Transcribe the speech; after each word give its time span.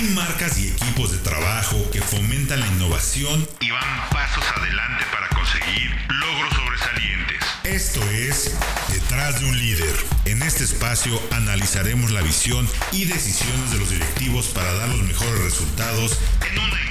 Hay 0.00 0.08
marcas 0.14 0.58
y 0.58 0.68
equipos 0.68 1.12
de 1.12 1.18
trabajo 1.18 1.76
que 1.90 2.00
fomentan 2.00 2.58
la 2.58 2.66
innovación 2.68 3.46
y 3.60 3.70
van 3.70 4.10
pasos 4.10 4.42
adelante 4.56 5.04
para 5.12 5.28
conseguir 5.28 5.94
logros 6.08 6.54
sobresalientes. 6.54 7.42
Esto 7.64 8.02
es 8.10 8.56
Detrás 8.88 9.40
de 9.40 9.46
un 9.46 9.58
líder. 9.58 9.94
En 10.24 10.42
este 10.42 10.64
espacio 10.64 11.20
analizaremos 11.32 12.12
la 12.12 12.22
visión 12.22 12.66
y 12.92 13.04
decisiones 13.04 13.72
de 13.72 13.78
los 13.78 13.90
directivos 13.90 14.46
para 14.46 14.72
dar 14.72 14.88
los 14.88 15.02
mejores 15.02 15.38
resultados 15.42 16.18
en 16.50 16.58
una 16.58 16.89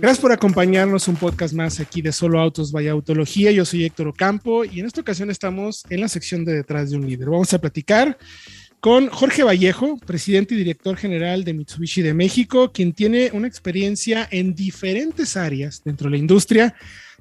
Gracias 0.00 0.20
por 0.20 0.32
acompañarnos 0.32 1.08
un 1.08 1.16
podcast 1.16 1.52
más 1.52 1.78
aquí 1.78 2.00
de 2.00 2.10
Solo 2.10 2.40
Autos 2.40 2.72
Vaya 2.72 2.92
Autología. 2.92 3.50
Yo 3.50 3.66
soy 3.66 3.84
Héctor 3.84 4.08
Ocampo 4.08 4.64
y 4.64 4.80
en 4.80 4.86
esta 4.86 5.02
ocasión 5.02 5.28
estamos 5.28 5.84
en 5.90 6.00
la 6.00 6.08
sección 6.08 6.42
de 6.46 6.54
Detrás 6.54 6.88
de 6.88 6.96
un 6.96 7.06
líder. 7.06 7.28
Vamos 7.28 7.52
a 7.52 7.58
platicar 7.58 8.16
con 8.80 9.08
Jorge 9.08 9.42
Vallejo, 9.42 9.98
presidente 9.98 10.54
y 10.54 10.56
director 10.56 10.96
general 10.96 11.44
de 11.44 11.52
Mitsubishi 11.52 12.00
de 12.00 12.14
México, 12.14 12.72
quien 12.72 12.94
tiene 12.94 13.28
una 13.34 13.46
experiencia 13.46 14.26
en 14.30 14.54
diferentes 14.54 15.36
áreas 15.36 15.82
dentro 15.84 16.06
de 16.06 16.12
la 16.12 16.16
industria. 16.16 16.74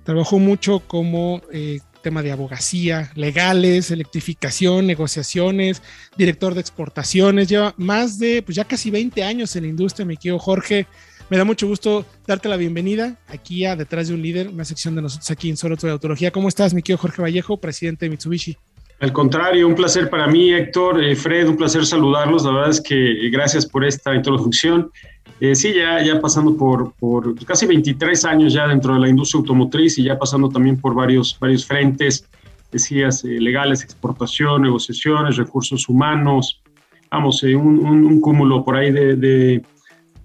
Trabajó 0.05 0.40
mucho 0.40 0.80
como 0.80 1.41
eh, 1.52 1.82
tema 2.02 2.23
de 2.23 2.32
abogacía, 2.32 3.12
legales, 3.16 3.91
electrificación, 3.91 4.88
negociaciones, 4.88 5.82
director 6.16 6.54
de 6.54 6.62
exportaciones. 6.62 7.49
Lleva 7.49 7.76
más 7.76 8.20
de, 8.20 8.41
pues 8.41 8.55
ya 8.55 8.63
casi 8.63 8.90
20 8.90 9.21
años 9.21 9.54
en 9.57 9.63
la 9.63 9.70
industria, 9.70 10.05
me 10.05 10.16
quiero 10.16 10.40
Jorge. 10.40 10.88
Me 11.30 11.38
da 11.38 11.46
mucho 11.46 11.68
gusto 11.68 12.06
darte 12.26 12.50
la 12.50 12.58
bienvenida 12.58 13.16
aquí 13.28 13.64
a 13.64 13.76
Detrás 13.76 14.08
de 14.08 14.16
un 14.16 14.22
Líder, 14.22 14.48
una 14.48 14.66
sección 14.66 14.96
de 14.96 15.04
nosotros 15.04 15.30
aquí 15.30 15.50
en 15.50 15.58
Solo 15.58 15.76
de 15.76 15.92
Autología. 15.92 16.32
¿Cómo 16.32 16.48
estás, 16.48 16.74
mi 16.74 16.82
querido 16.82 16.98
Jorge 16.98 17.22
Vallejo, 17.22 17.58
presidente 17.58 18.05
de 18.05 18.10
Mitsubishi? 18.10 18.58
Al 18.99 19.13
contrario, 19.13 19.68
un 19.68 19.76
placer 19.76 20.10
para 20.10 20.26
mí, 20.26 20.52
Héctor, 20.52 21.04
eh, 21.04 21.16
Fred, 21.16 21.48
un 21.48 21.55
placer 21.55 21.86
saludarlos. 21.86 22.46
La 22.46 22.52
verdad 22.52 22.70
es 22.71 22.82
que 22.82 22.96
eh, 22.96 23.30
gracias 23.30 23.68
por 23.68 23.86
esta 23.86 24.16
introducción. 24.16 24.90
Eh, 25.40 25.54
sí, 25.54 25.71
ya, 25.74 26.04
ya 26.04 26.20
pasando 26.20 26.58
por, 26.58 26.94
por 26.94 27.36
casi 27.46 27.68
23 27.68 28.26
años 28.26 28.52
ya 28.52 28.68
dentro 28.68 28.96
de 28.96 28.99
la 28.99 29.08
industria 29.08 29.40
automotriz 29.40 29.99
y 29.99 30.05
ya 30.05 30.18
pasando 30.18 30.49
también 30.49 30.82
por 30.82 30.96
varios, 30.96 31.38
varios 31.40 31.64
frentes, 31.64 32.27
decías, 32.71 33.24
eh, 33.24 33.40
legales, 33.40 33.84
exportación, 33.84 34.64
negociaciones, 34.64 35.38
recursos 35.38 35.88
humanos, 35.88 36.60
vamos, 37.12 37.43
un, 37.43 37.86
un, 37.86 38.20
cúmulo 38.20 38.66
por 38.66 38.76
ahí 38.76 38.91
de, 38.91 39.62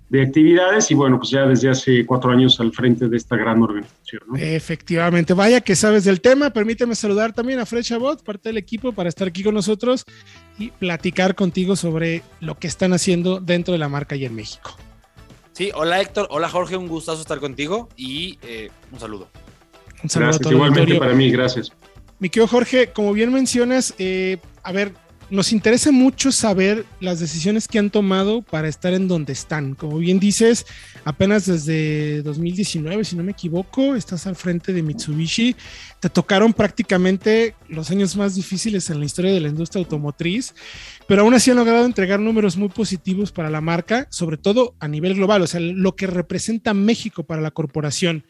de, 0.09 0.23
actividades 0.23 0.91
y 0.91 0.95
bueno, 0.95 1.19
pues 1.19 1.31
ya 1.31 1.47
desde 1.47 1.71
hace 1.71 2.07
cuatro 2.07 2.31
años 2.31 2.59
al 2.61 2.73
frente 2.73 3.09
de 3.09 3.17
esta 3.17 3.37
gran 3.37 3.63
organización. 3.63 4.23
¿no? 4.29 4.37
Efectivamente, 4.37 5.35
vaya 5.35 5.61
que 5.61 5.77
sabes 5.77 6.05
del 6.05 6.21
tema. 6.21 6.51
Permíteme 6.51 6.95
saludar 6.95 7.33
también 7.33 7.59
a 7.61 7.67
Fred 7.67 7.83
Chabot, 7.83 8.23
parte 8.23 8.49
del 8.49 8.59
equipo, 8.59 8.93
para 8.93 9.09
estar 9.09 9.29
aquí 9.29 9.43
con 9.43 9.55
nosotros 9.55 10.05
y 10.59 10.71
platicar 10.71 11.35
contigo 11.35 11.77
sobre 11.77 12.23
lo 12.41 12.59
que 12.59 12.67
están 12.67 12.93
haciendo 12.93 13.41
dentro 13.41 13.73
de 13.73 13.79
la 13.79 13.89
marca 13.89 14.17
y 14.17 14.25
en 14.25 14.35
México. 14.35 14.77
Sí, 15.53 15.71
hola 15.75 16.01
Héctor, 16.01 16.27
hola 16.31 16.49
Jorge, 16.49 16.77
un 16.77 16.89
gustazo 16.89 17.21
estar 17.21 17.39
contigo 17.39 17.89
y 17.97 18.39
eh, 18.43 18.71
un 18.91 18.99
saludo. 18.99 19.29
Un 20.03 20.11
saludo 20.11 20.27
gracias, 20.27 20.41
a 20.41 20.43
todo 20.43 20.53
igualmente 20.53 20.99
para 20.99 21.15
mí, 21.15 21.31
gracias. 21.31 21.73
Mi 22.19 22.29
querido 22.29 22.49
Jorge, 22.49 22.93
como 22.93 23.13
bien 23.13 23.33
mencionas, 23.33 23.95
eh, 23.99 24.39
a 24.63 24.73
ver, 24.73 24.93
nos 25.35 25.53
interesa 25.53 25.91
mucho 25.91 26.31
saber 26.31 26.87
las 27.01 27.19
decisiones 27.19 27.67
que 27.67 27.81
han 27.81 27.91
tomado 27.91 28.43
para 28.43 28.69
estar 28.69 28.95
en 28.95 29.09
donde 29.09 29.33
están. 29.33 29.75
Como 29.75 29.99
bien 29.99 30.21
dices, 30.21 30.65
apenas 31.05 31.47
desde 31.47 32.23
2019, 32.23 33.05
si 33.05 33.17
no 33.17 33.25
me 33.25 33.33
equivoco, 33.33 33.97
estás 33.97 34.29
al 34.29 34.37
frente 34.37 34.73
de 34.73 34.83
Mitsubishi. 34.83 35.57
Te 35.99 36.09
tocaron 36.09 36.53
prácticamente 36.53 37.57
los 37.69 37.91
años 37.91 38.17
más 38.17 38.37
difíciles 38.37 38.89
en 38.91 39.01
la 39.01 39.07
historia 39.07 39.33
de 39.33 39.41
la 39.41 39.49
industria 39.49 39.81
automotriz, 39.83 40.55
pero 41.09 41.23
aún 41.23 41.35
así 41.35 41.51
han 41.51 41.57
logrado 41.57 41.85
entregar 41.85 42.21
números 42.21 42.57
muy 42.57 42.69
positivos 42.69 43.33
para 43.33 43.51
la 43.51 43.61
marca, 43.61 44.07
sobre 44.11 44.37
todo 44.37 44.77
a 44.79 44.87
nivel 44.87 45.15
global, 45.15 45.43
o 45.43 45.47
sea, 45.49 45.59
lo 45.59 45.97
que 45.97 46.07
representa 46.07 46.75
México 46.75 47.25
para 47.25 47.43
la 47.43 47.51
corporación. 47.51 48.25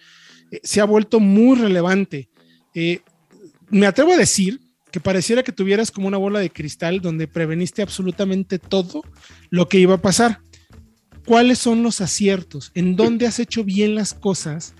Eh, 0.51 0.61
se 0.63 0.81
ha 0.81 0.85
vuelto 0.85 1.21
muy 1.21 1.59
relevante. 1.59 2.31
Eh, 2.75 3.03
me 3.69 3.87
atrevo 3.87 4.15
a 4.15 4.17
decir 4.17 4.64
que 4.95 5.01
pareciera 5.01 5.43
que 5.43 5.51
tuvieras 5.51 5.91
como 5.91 6.07
una 6.07 6.19
bola 6.19 6.39
de 6.39 6.51
cristal 6.51 7.01
donde 7.01 7.27
preveniste 7.27 7.83
absolutamente 7.83 8.61
todo 8.61 9.03
lo 9.51 9.69
que 9.69 9.81
iba 9.81 9.95
a 9.95 10.01
pasar. 10.01 10.39
¿Cuáles 11.27 11.59
son 11.59 11.83
los 11.83 12.01
aciertos? 12.01 12.71
¿En 12.77 12.95
dónde 12.95 13.27
has 13.27 13.41
hecho 13.41 13.65
bien 13.65 13.97
las 13.97 14.15
cosas 14.15 14.77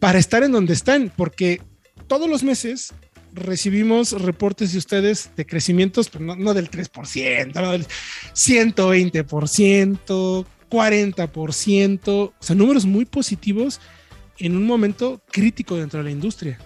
para 0.00 0.18
estar 0.18 0.42
en 0.42 0.50
donde 0.50 0.72
están? 0.72 1.12
Porque 1.16 1.62
todos 2.08 2.28
los 2.28 2.42
meses 2.42 2.94
recibimos 3.32 4.20
reportes 4.20 4.72
de 4.72 4.78
ustedes 4.78 5.30
de 5.36 5.46
crecimientos, 5.46 6.10
pero 6.10 6.24
no, 6.24 6.34
no 6.34 6.52
del 6.52 6.68
3%, 6.68 7.54
no 7.54 7.70
del 7.70 7.86
120%, 8.34 10.46
40%, 10.68 12.08
o 12.08 12.34
sea, 12.40 12.56
números 12.56 12.86
muy 12.86 13.04
positivos 13.04 13.80
en 14.36 14.56
un 14.56 14.66
momento 14.66 15.22
crítico 15.30 15.76
dentro 15.76 16.00
de 16.00 16.06
la 16.06 16.10
industria. 16.10 16.58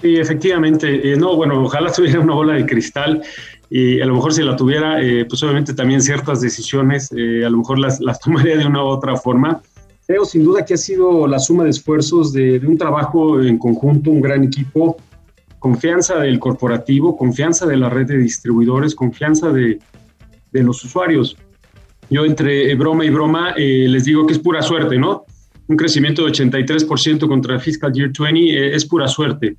Sí, 0.00 0.16
efectivamente. 0.16 1.12
Eh, 1.12 1.16
no, 1.16 1.36
bueno, 1.36 1.62
ojalá 1.62 1.90
tuviera 1.92 2.20
una 2.20 2.34
bola 2.34 2.54
de 2.54 2.66
cristal 2.66 3.22
y 3.70 4.00
a 4.00 4.06
lo 4.06 4.14
mejor 4.14 4.32
si 4.32 4.42
la 4.42 4.54
tuviera, 4.54 5.02
eh, 5.02 5.24
pues 5.24 5.42
obviamente 5.42 5.74
también 5.74 6.00
ciertas 6.00 6.40
decisiones, 6.40 7.10
eh, 7.16 7.44
a 7.44 7.50
lo 7.50 7.58
mejor 7.58 7.78
las, 7.78 8.00
las, 8.00 8.20
tomaría 8.20 8.58
de 8.58 8.66
una 8.66 8.82
u 8.84 8.86
otra 8.86 9.16
forma. 9.16 9.60
Creo 10.06 10.24
sin 10.24 10.44
duda 10.44 10.64
que 10.64 10.74
ha 10.74 10.76
sido 10.76 11.26
la 11.26 11.38
suma 11.38 11.64
de 11.64 11.70
esfuerzos 11.70 12.32
de, 12.32 12.60
de 12.60 12.66
un 12.66 12.78
trabajo 12.78 13.40
en 13.40 13.58
conjunto, 13.58 14.10
un 14.10 14.20
gran 14.20 14.44
equipo, 14.44 14.98
confianza 15.58 16.18
del 16.18 16.38
corporativo, 16.38 17.16
confianza 17.16 17.66
de 17.66 17.76
la 17.76 17.88
red 17.88 18.06
de 18.06 18.18
distribuidores, 18.18 18.94
confianza 18.94 19.50
de, 19.50 19.80
de 20.52 20.62
los 20.62 20.84
usuarios. 20.84 21.36
Yo 22.08 22.24
entre 22.24 22.72
broma 22.76 23.04
y 23.04 23.10
broma 23.10 23.54
eh, 23.56 23.86
les 23.88 24.04
digo 24.04 24.26
que 24.26 24.34
es 24.34 24.38
pura 24.38 24.62
suerte, 24.62 24.96
¿no? 24.96 25.24
Un 25.66 25.76
crecimiento 25.76 26.24
de 26.24 26.30
83% 26.30 27.26
contra 27.26 27.58
Fiscal 27.58 27.92
Year 27.92 28.12
20 28.16 28.38
eh, 28.38 28.76
es 28.76 28.84
pura 28.84 29.08
suerte 29.08 29.56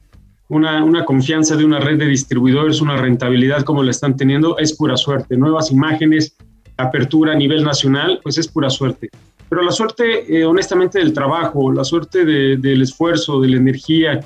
una, 0.50 0.84
una, 0.84 1.06
confianza 1.06 1.56
de 1.56 1.66
una 1.66 1.80
red 1.80 1.98
de 1.98 2.06
distribuidores, 2.06 2.82
una 2.82 2.98
rentabilidad 2.98 3.64
como 3.64 3.84
la 3.84 3.92
están 3.92 4.16
teniendo, 4.16 4.58
es 4.58 4.74
pura 4.74 4.96
suerte. 4.96 5.36
Nuevas 5.38 5.72
imágenes, 5.72 6.36
apertura 6.78 7.34
a 7.34 7.36
nivel 7.36 7.64
nacional, 7.64 8.20
pues 8.24 8.38
es 8.38 8.48
pura 8.48 8.70
suerte. 8.70 9.10
Pero 9.50 9.62
la 9.62 9.72
suerte, 9.72 10.38
eh, 10.38 10.46
honestamente, 10.46 11.00
del 11.00 11.14
trabajo, 11.14 11.72
la 11.72 11.84
suerte 11.84 12.26
de, 12.26 12.58
del 12.58 12.82
esfuerzo, 12.82 13.40
de 13.42 13.50
la 13.50 13.58
energía, 13.58 14.20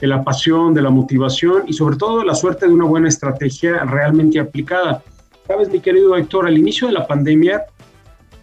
de 0.00 0.06
la 0.06 0.24
pasión, 0.24 0.72
de 0.74 0.82
la 0.82 0.90
motivación 0.90 1.64
y 1.66 1.72
sobre 1.72 1.96
todo 1.96 2.24
la 2.24 2.34
suerte 2.34 2.66
de 2.66 2.72
una 2.72 2.86
buena 2.86 3.08
estrategia 3.08 3.84
realmente 3.84 4.40
aplicada. 4.40 5.02
Sabes, 5.46 5.68
mi 5.68 5.80
querido 5.80 6.16
Héctor, 6.16 6.46
al 6.46 6.56
inicio 6.56 6.86
de 6.86 6.94
la 6.94 7.06
pandemia, 7.06 7.64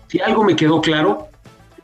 si 0.08 0.20
algo 0.20 0.44
me 0.44 0.56
quedó 0.56 0.82
claro, 0.82 1.28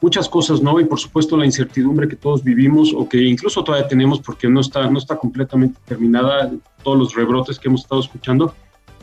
muchas 0.03 0.27
cosas 0.27 0.61
no, 0.61 0.77
y 0.81 0.83
por 0.83 0.99
supuesto 0.99 1.37
la 1.37 1.45
incertidumbre 1.45 2.09
que 2.09 2.17
todos 2.17 2.43
vivimos 2.43 2.93
o 2.93 3.07
que 3.07 3.23
incluso 3.23 3.63
todavía 3.63 3.87
tenemos 3.87 4.19
porque 4.19 4.49
no 4.49 4.59
está, 4.59 4.89
no 4.89 4.99
está 4.99 5.15
completamente 5.15 5.79
terminada, 5.85 6.51
todos 6.83 6.99
los 6.99 7.15
rebrotes 7.15 7.57
que 7.57 7.69
hemos 7.69 7.83
estado 7.83 8.01
escuchando. 8.01 8.53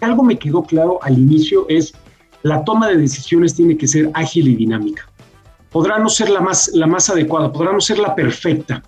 Algo 0.03 0.23
me 0.23 0.39
quedó 0.39 0.63
claro 0.63 0.99
al 1.01 1.19
inicio 1.19 1.65
es 1.71 1.95
la 2.43 2.63
toma 2.65 2.87
de 2.89 2.99
decisiones 2.99 3.55
tiene 3.55 3.79
que 3.79 3.89
ser 3.89 4.11
ágil 4.13 4.49
y 4.49 4.57
dinámica. 4.57 5.09
Podrá 5.71 5.99
no 5.99 6.11
ser 6.11 6.29
la 6.29 6.43
más, 6.43 6.71
la 6.75 6.87
más 6.87 7.09
adecuada, 7.09 7.51
podrá 7.51 7.73
no 7.73 7.81
ser 7.81 7.99
la 7.99 8.15
perfecta, 8.15 8.83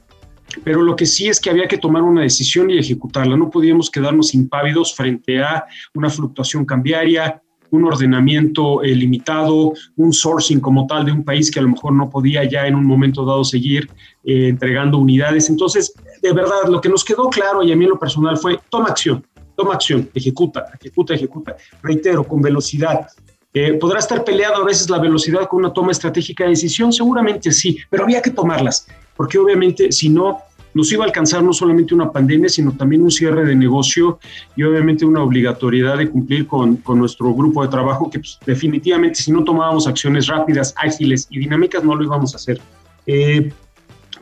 pero 0.64 0.82
lo 0.82 0.94
que 0.94 1.06
sí 1.06 1.28
es 1.28 1.40
que 1.40 1.48
había 1.48 1.66
que 1.66 1.78
tomar 1.78 2.02
una 2.02 2.20
decisión 2.20 2.68
y 2.68 2.76
ejecutarla. 2.76 3.38
No 3.38 3.48
podíamos 3.48 3.90
quedarnos 3.90 4.34
impávidos 4.34 4.94
frente 4.94 5.42
a 5.42 5.64
una 5.94 6.10
fluctuación 6.10 6.66
cambiaria, 6.66 7.41
un 7.72 7.84
ordenamiento 7.84 8.82
eh, 8.82 8.94
limitado, 8.94 9.72
un 9.96 10.12
sourcing 10.12 10.60
como 10.60 10.86
tal 10.86 11.06
de 11.06 11.12
un 11.12 11.24
país 11.24 11.50
que 11.50 11.58
a 11.58 11.62
lo 11.62 11.70
mejor 11.70 11.92
no 11.94 12.08
podía 12.08 12.44
ya 12.44 12.66
en 12.66 12.76
un 12.76 12.84
momento 12.84 13.24
dado 13.24 13.44
seguir 13.44 13.90
eh, 14.24 14.48
entregando 14.48 14.98
unidades. 14.98 15.48
Entonces, 15.48 15.92
de 16.22 16.32
verdad, 16.32 16.68
lo 16.68 16.80
que 16.80 16.88
nos 16.88 17.04
quedó 17.04 17.28
claro 17.28 17.62
y 17.62 17.72
a 17.72 17.76
mí 17.76 17.86
lo 17.86 17.98
personal 17.98 18.36
fue, 18.36 18.60
toma 18.68 18.88
acción, 18.88 19.26
toma 19.56 19.74
acción, 19.74 20.08
ejecuta, 20.14 20.66
ejecuta, 20.78 21.14
ejecuta. 21.14 21.56
Reitero, 21.82 22.24
con 22.24 22.42
velocidad. 22.42 23.06
Eh, 23.54 23.74
¿Podrá 23.74 23.98
estar 23.98 24.22
peleado 24.22 24.62
a 24.62 24.64
veces 24.64 24.88
la 24.88 24.98
velocidad 24.98 25.48
con 25.48 25.60
una 25.60 25.72
toma 25.72 25.92
estratégica 25.92 26.44
de 26.44 26.50
decisión? 26.50 26.92
Seguramente 26.92 27.52
sí, 27.52 27.78
pero 27.90 28.04
había 28.04 28.22
que 28.22 28.30
tomarlas, 28.30 28.86
porque 29.16 29.38
obviamente 29.38 29.92
si 29.92 30.08
no, 30.08 30.38
nos 30.74 30.92
iba 30.92 31.04
a 31.04 31.06
alcanzar 31.06 31.42
no 31.42 31.52
solamente 31.52 31.94
una 31.94 32.10
pandemia, 32.10 32.48
sino 32.48 32.72
también 32.72 33.02
un 33.02 33.10
cierre 33.10 33.44
de 33.44 33.54
negocio 33.54 34.18
y 34.56 34.62
obviamente 34.62 35.04
una 35.04 35.22
obligatoriedad 35.22 35.98
de 35.98 36.10
cumplir 36.10 36.46
con, 36.46 36.76
con 36.76 36.98
nuestro 36.98 37.32
grupo 37.34 37.62
de 37.62 37.68
trabajo 37.68 38.10
que 38.10 38.18
pues, 38.18 38.38
definitivamente 38.46 39.22
si 39.22 39.32
no 39.32 39.44
tomábamos 39.44 39.86
acciones 39.86 40.26
rápidas, 40.26 40.74
ágiles 40.76 41.26
y 41.30 41.38
dinámicas 41.38 41.84
no 41.84 41.94
lo 41.94 42.04
íbamos 42.04 42.34
a 42.34 42.36
hacer. 42.36 42.60
Eh, 43.06 43.52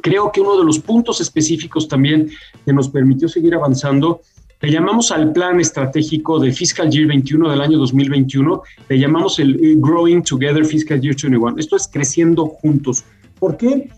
creo 0.00 0.32
que 0.32 0.40
uno 0.40 0.58
de 0.58 0.64
los 0.64 0.78
puntos 0.78 1.20
específicos 1.20 1.86
también 1.88 2.30
que 2.64 2.72
nos 2.72 2.88
permitió 2.88 3.28
seguir 3.28 3.54
avanzando 3.54 4.20
le 4.62 4.70
llamamos 4.70 5.10
al 5.10 5.32
plan 5.32 5.58
estratégico 5.58 6.38
de 6.38 6.52
Fiscal 6.52 6.90
Year 6.90 7.06
21 7.06 7.50
del 7.50 7.62
año 7.62 7.78
2021, 7.78 8.62
le 8.90 8.98
llamamos 8.98 9.38
el 9.38 9.76
Growing 9.78 10.22
Together 10.22 10.66
Fiscal 10.66 11.00
Year 11.00 11.14
21. 11.14 11.54
Esto 11.56 11.76
es 11.76 11.88
creciendo 11.90 12.46
juntos. 12.46 13.04
¿Por 13.38 13.56
qué? 13.56 13.88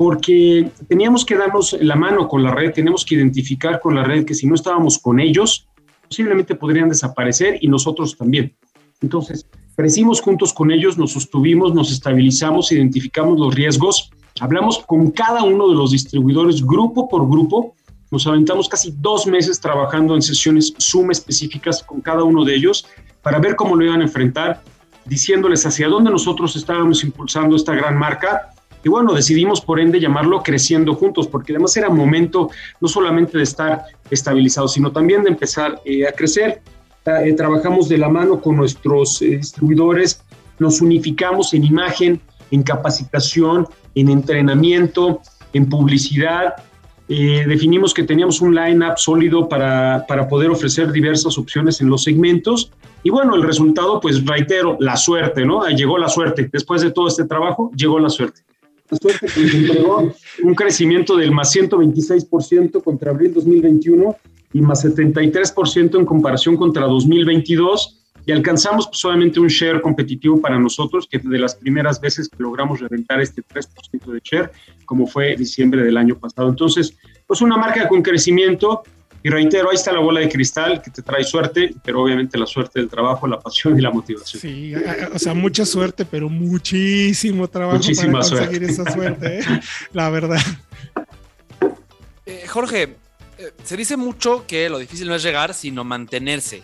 Porque 0.00 0.72
teníamos 0.88 1.26
que 1.26 1.36
darnos 1.36 1.76
la 1.78 1.94
mano 1.94 2.26
con 2.26 2.42
la 2.42 2.54
red, 2.54 2.72
tenemos 2.72 3.04
que 3.04 3.16
identificar 3.16 3.80
con 3.80 3.94
la 3.94 4.02
red 4.02 4.24
que 4.24 4.32
si 4.32 4.46
no 4.46 4.54
estábamos 4.54 4.98
con 4.98 5.20
ellos, 5.20 5.68
posiblemente 6.08 6.54
podrían 6.54 6.88
desaparecer 6.88 7.58
y 7.60 7.68
nosotros 7.68 8.16
también. 8.16 8.56
Entonces, 9.02 9.46
crecimos 9.76 10.22
juntos 10.22 10.54
con 10.54 10.70
ellos, 10.70 10.96
nos 10.96 11.12
sostuvimos, 11.12 11.74
nos 11.74 11.92
estabilizamos, 11.92 12.72
identificamos 12.72 13.38
los 13.38 13.54
riesgos, 13.54 14.10
hablamos 14.40 14.78
con 14.78 15.10
cada 15.10 15.42
uno 15.42 15.68
de 15.68 15.74
los 15.74 15.90
distribuidores 15.90 16.64
grupo 16.64 17.06
por 17.06 17.28
grupo, 17.28 17.74
nos 18.10 18.26
aventamos 18.26 18.70
casi 18.70 18.94
dos 18.96 19.26
meses 19.26 19.60
trabajando 19.60 20.14
en 20.14 20.22
sesiones 20.22 20.72
Zoom 20.80 21.10
específicas 21.10 21.82
con 21.82 22.00
cada 22.00 22.24
uno 22.24 22.46
de 22.46 22.54
ellos 22.54 22.86
para 23.20 23.38
ver 23.38 23.54
cómo 23.54 23.76
lo 23.76 23.84
iban 23.84 24.00
a 24.00 24.04
enfrentar, 24.04 24.62
diciéndoles 25.04 25.66
hacia 25.66 25.88
dónde 25.88 26.10
nosotros 26.10 26.56
estábamos 26.56 27.04
impulsando 27.04 27.54
esta 27.54 27.74
gran 27.74 27.98
marca 27.98 28.54
y 28.82 28.88
bueno, 28.88 29.12
decidimos 29.12 29.60
por 29.60 29.78
ende 29.78 30.00
llamarlo 30.00 30.42
Creciendo 30.42 30.94
Juntos, 30.94 31.26
porque 31.26 31.52
además 31.52 31.76
era 31.76 31.90
momento 31.90 32.50
no 32.80 32.88
solamente 32.88 33.36
de 33.36 33.44
estar 33.44 33.84
estabilizados, 34.10 34.72
sino 34.72 34.90
también 34.90 35.22
de 35.22 35.30
empezar 35.30 35.80
eh, 35.84 36.06
a 36.06 36.12
crecer. 36.12 36.62
Eh, 37.04 37.32
trabajamos 37.34 37.88
de 37.88 37.98
la 37.98 38.08
mano 38.08 38.40
con 38.40 38.56
nuestros 38.56 39.20
eh, 39.20 39.36
distribuidores, 39.36 40.22
nos 40.58 40.80
unificamos 40.80 41.52
en 41.52 41.64
imagen, 41.64 42.20
en 42.50 42.62
capacitación, 42.62 43.66
en 43.94 44.08
entrenamiento, 44.08 45.20
en 45.52 45.68
publicidad. 45.68 46.54
definimos 47.08 47.92
que 47.92 48.04
teníamos 48.04 48.40
un 48.40 48.54
line-up 48.54 48.98
sólido 48.98 49.48
para, 49.48 50.04
para 50.06 50.28
poder 50.28 50.50
ofrecer 50.50 50.92
diversas 50.92 51.36
opciones 51.38 51.80
en 51.80 51.88
los 51.88 52.04
segmentos. 52.04 52.72
Y 53.02 53.10
bueno, 53.10 53.34
el 53.34 53.42
resultado, 53.42 54.00
pues 54.00 54.24
reitero, 54.24 54.76
la 54.80 54.96
suerte, 54.96 55.44
¿no? 55.44 55.66
Llegó 55.68 55.96
la 55.98 56.08
suerte. 56.08 56.48
Después 56.52 56.82
de 56.82 56.90
todo 56.90 57.08
este 57.08 57.24
trabajo, 57.24 57.70
llegó 57.74 57.98
la 57.98 58.10
suerte 58.10 58.42
suerte 58.96 59.26
que 59.26 59.40
les 59.40 59.54
entregó 59.54 60.12
un 60.42 60.54
crecimiento 60.54 61.16
del 61.16 61.32
más 61.32 61.54
126% 61.54 62.82
contra 62.82 63.10
abril 63.10 63.34
2021 63.34 64.16
y 64.52 64.60
más 64.60 64.84
73% 64.84 65.98
en 65.98 66.04
comparación 66.04 66.56
contra 66.56 66.86
2022 66.86 68.00
y 68.26 68.32
alcanzamos 68.32 68.86
pues, 68.86 68.98
solamente 68.98 69.40
un 69.40 69.48
share 69.48 69.80
competitivo 69.80 70.40
para 70.40 70.58
nosotros, 70.58 71.08
que 71.10 71.18
de 71.18 71.38
las 71.38 71.54
primeras 71.54 72.00
veces 72.00 72.28
que 72.28 72.42
logramos 72.42 72.80
reventar 72.80 73.20
este 73.20 73.42
3% 73.42 74.12
de 74.12 74.20
share, 74.22 74.50
como 74.84 75.06
fue 75.06 75.36
diciembre 75.36 75.82
del 75.82 75.96
año 75.96 76.18
pasado. 76.18 76.48
Entonces, 76.48 76.96
pues 77.26 77.40
una 77.40 77.56
marca 77.56 77.88
con 77.88 78.02
crecimiento 78.02 78.82
y 79.22 79.28
reitero, 79.28 79.68
ahí 79.68 79.76
está 79.76 79.92
la 79.92 80.00
bola 80.00 80.20
de 80.20 80.28
cristal 80.28 80.80
que 80.80 80.90
te 80.90 81.02
trae 81.02 81.22
suerte, 81.24 81.74
pero 81.84 82.02
obviamente 82.02 82.38
la 82.38 82.46
suerte 82.46 82.80
del 82.80 82.88
trabajo, 82.88 83.26
la 83.26 83.38
pasión 83.38 83.78
y 83.78 83.82
la 83.82 83.90
motivación. 83.90 84.40
Sí, 84.40 84.72
o 85.12 85.18
sea, 85.18 85.34
mucha 85.34 85.66
suerte, 85.66 86.06
pero 86.06 86.28
muchísimo 86.28 87.48
trabajo 87.48 87.80
para 87.80 88.10
conseguir 88.10 88.64
esa 88.64 88.90
suerte, 88.90 89.40
¿eh? 89.40 89.44
la 89.92 90.08
verdad. 90.08 90.40
Eh, 92.24 92.44
Jorge, 92.46 92.94
eh, 93.36 93.52
se 93.62 93.76
dice 93.76 93.96
mucho 93.96 94.46
que 94.46 94.70
lo 94.70 94.78
difícil 94.78 95.08
no 95.08 95.14
es 95.14 95.22
llegar, 95.22 95.52
sino 95.52 95.84
mantenerse. 95.84 96.62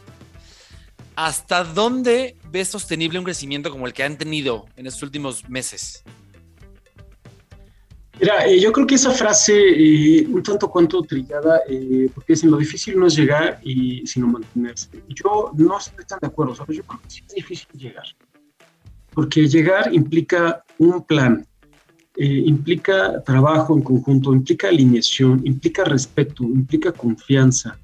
¿Hasta 1.14 1.64
dónde 1.64 2.36
ves 2.50 2.68
sostenible 2.68 3.18
un 3.18 3.24
crecimiento 3.24 3.70
como 3.70 3.86
el 3.86 3.92
que 3.92 4.02
han 4.02 4.16
tenido 4.16 4.66
en 4.76 4.86
estos 4.86 5.02
últimos 5.02 5.48
meses? 5.48 6.04
Mira, 8.18 8.46
eh, 8.46 8.58
yo 8.58 8.72
creo 8.72 8.86
que 8.86 8.94
esa 8.94 9.10
frase, 9.10 9.52
eh, 9.54 10.26
un 10.26 10.42
tanto 10.42 10.70
cuanto 10.70 11.02
trillada, 11.02 11.60
eh, 11.68 12.08
porque 12.14 12.32
dicen 12.32 12.50
lo 12.50 12.56
difícil 12.56 12.98
no 12.98 13.06
es 13.06 13.14
llegar 13.14 13.60
y 13.62 14.06
sino 14.06 14.26
mantenerse. 14.26 14.88
Yo 15.08 15.52
no 15.54 15.78
estoy 15.78 16.04
tan 16.06 16.18
de 16.20 16.28
acuerdo, 16.28 16.54
¿sabes? 16.54 16.78
Yo 16.78 16.82
creo 16.84 17.00
que 17.02 17.10
sí 17.10 17.22
es 17.26 17.34
difícil 17.34 17.68
llegar, 17.74 18.06
porque 19.12 19.46
llegar 19.46 19.94
implica 19.94 20.64
un 20.78 21.02
plan, 21.02 21.46
implica 22.18 23.22
trabajo 23.22 23.76
en 23.76 23.82
conjunto, 23.82 24.32
implica 24.32 24.68
alineación, 24.68 25.42
implica 25.44 25.84
respeto, 25.84 26.44
implica 26.44 26.92
confianza, 26.92 27.78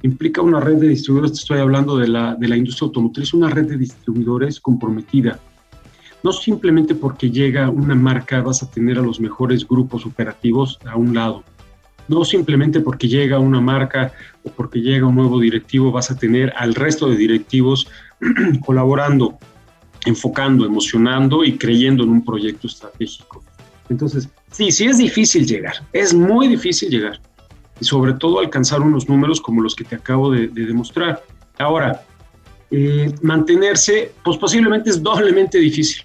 implica 0.00 0.40
una 0.40 0.60
red 0.60 0.76
de 0.76 0.88
distribuidores, 0.88 1.38
estoy 1.38 1.58
hablando 1.58 1.98
de 1.98 2.08
la, 2.08 2.34
de 2.36 2.48
la 2.48 2.56
industria 2.56 2.86
automotriz, 2.86 3.34
una 3.34 3.50
red 3.50 3.66
de 3.66 3.76
distribuidores 3.76 4.58
comprometida 4.58 5.38
no 6.26 6.32
simplemente 6.32 6.96
porque 6.96 7.30
llega 7.30 7.70
una 7.70 7.94
marca 7.94 8.42
vas 8.42 8.60
a 8.60 8.68
tener 8.68 8.98
a 8.98 9.00
los 9.00 9.20
mejores 9.20 9.64
grupos 9.64 10.04
operativos 10.04 10.76
a 10.84 10.96
un 10.96 11.14
lado. 11.14 11.44
No 12.08 12.24
simplemente 12.24 12.80
porque 12.80 13.06
llega 13.06 13.38
una 13.38 13.60
marca 13.60 14.12
o 14.42 14.50
porque 14.50 14.80
llega 14.80 15.06
un 15.06 15.14
nuevo 15.14 15.38
directivo 15.38 15.92
vas 15.92 16.10
a 16.10 16.16
tener 16.18 16.52
al 16.56 16.74
resto 16.74 17.08
de 17.08 17.16
directivos 17.16 17.86
colaborando, 18.66 19.38
enfocando, 20.04 20.66
emocionando 20.66 21.44
y 21.44 21.56
creyendo 21.56 22.02
en 22.02 22.10
un 22.10 22.24
proyecto 22.24 22.66
estratégico. 22.66 23.44
Entonces, 23.88 24.28
sí, 24.50 24.72
sí 24.72 24.86
es 24.86 24.98
difícil 24.98 25.46
llegar, 25.46 25.76
es 25.92 26.12
muy 26.12 26.48
difícil 26.48 26.90
llegar 26.90 27.20
y 27.80 27.84
sobre 27.84 28.14
todo 28.14 28.40
alcanzar 28.40 28.80
unos 28.80 29.08
números 29.08 29.40
como 29.40 29.62
los 29.62 29.76
que 29.76 29.84
te 29.84 29.94
acabo 29.94 30.32
de, 30.32 30.48
demostrar. 30.48 31.22
Ahora, 31.56 32.02
eh, 32.70 33.12
mantenerse, 33.22 34.12
pues 34.24 34.36
posiblemente 34.38 34.90
es 34.90 35.02
doblemente 35.02 35.58
difícil 35.58 36.04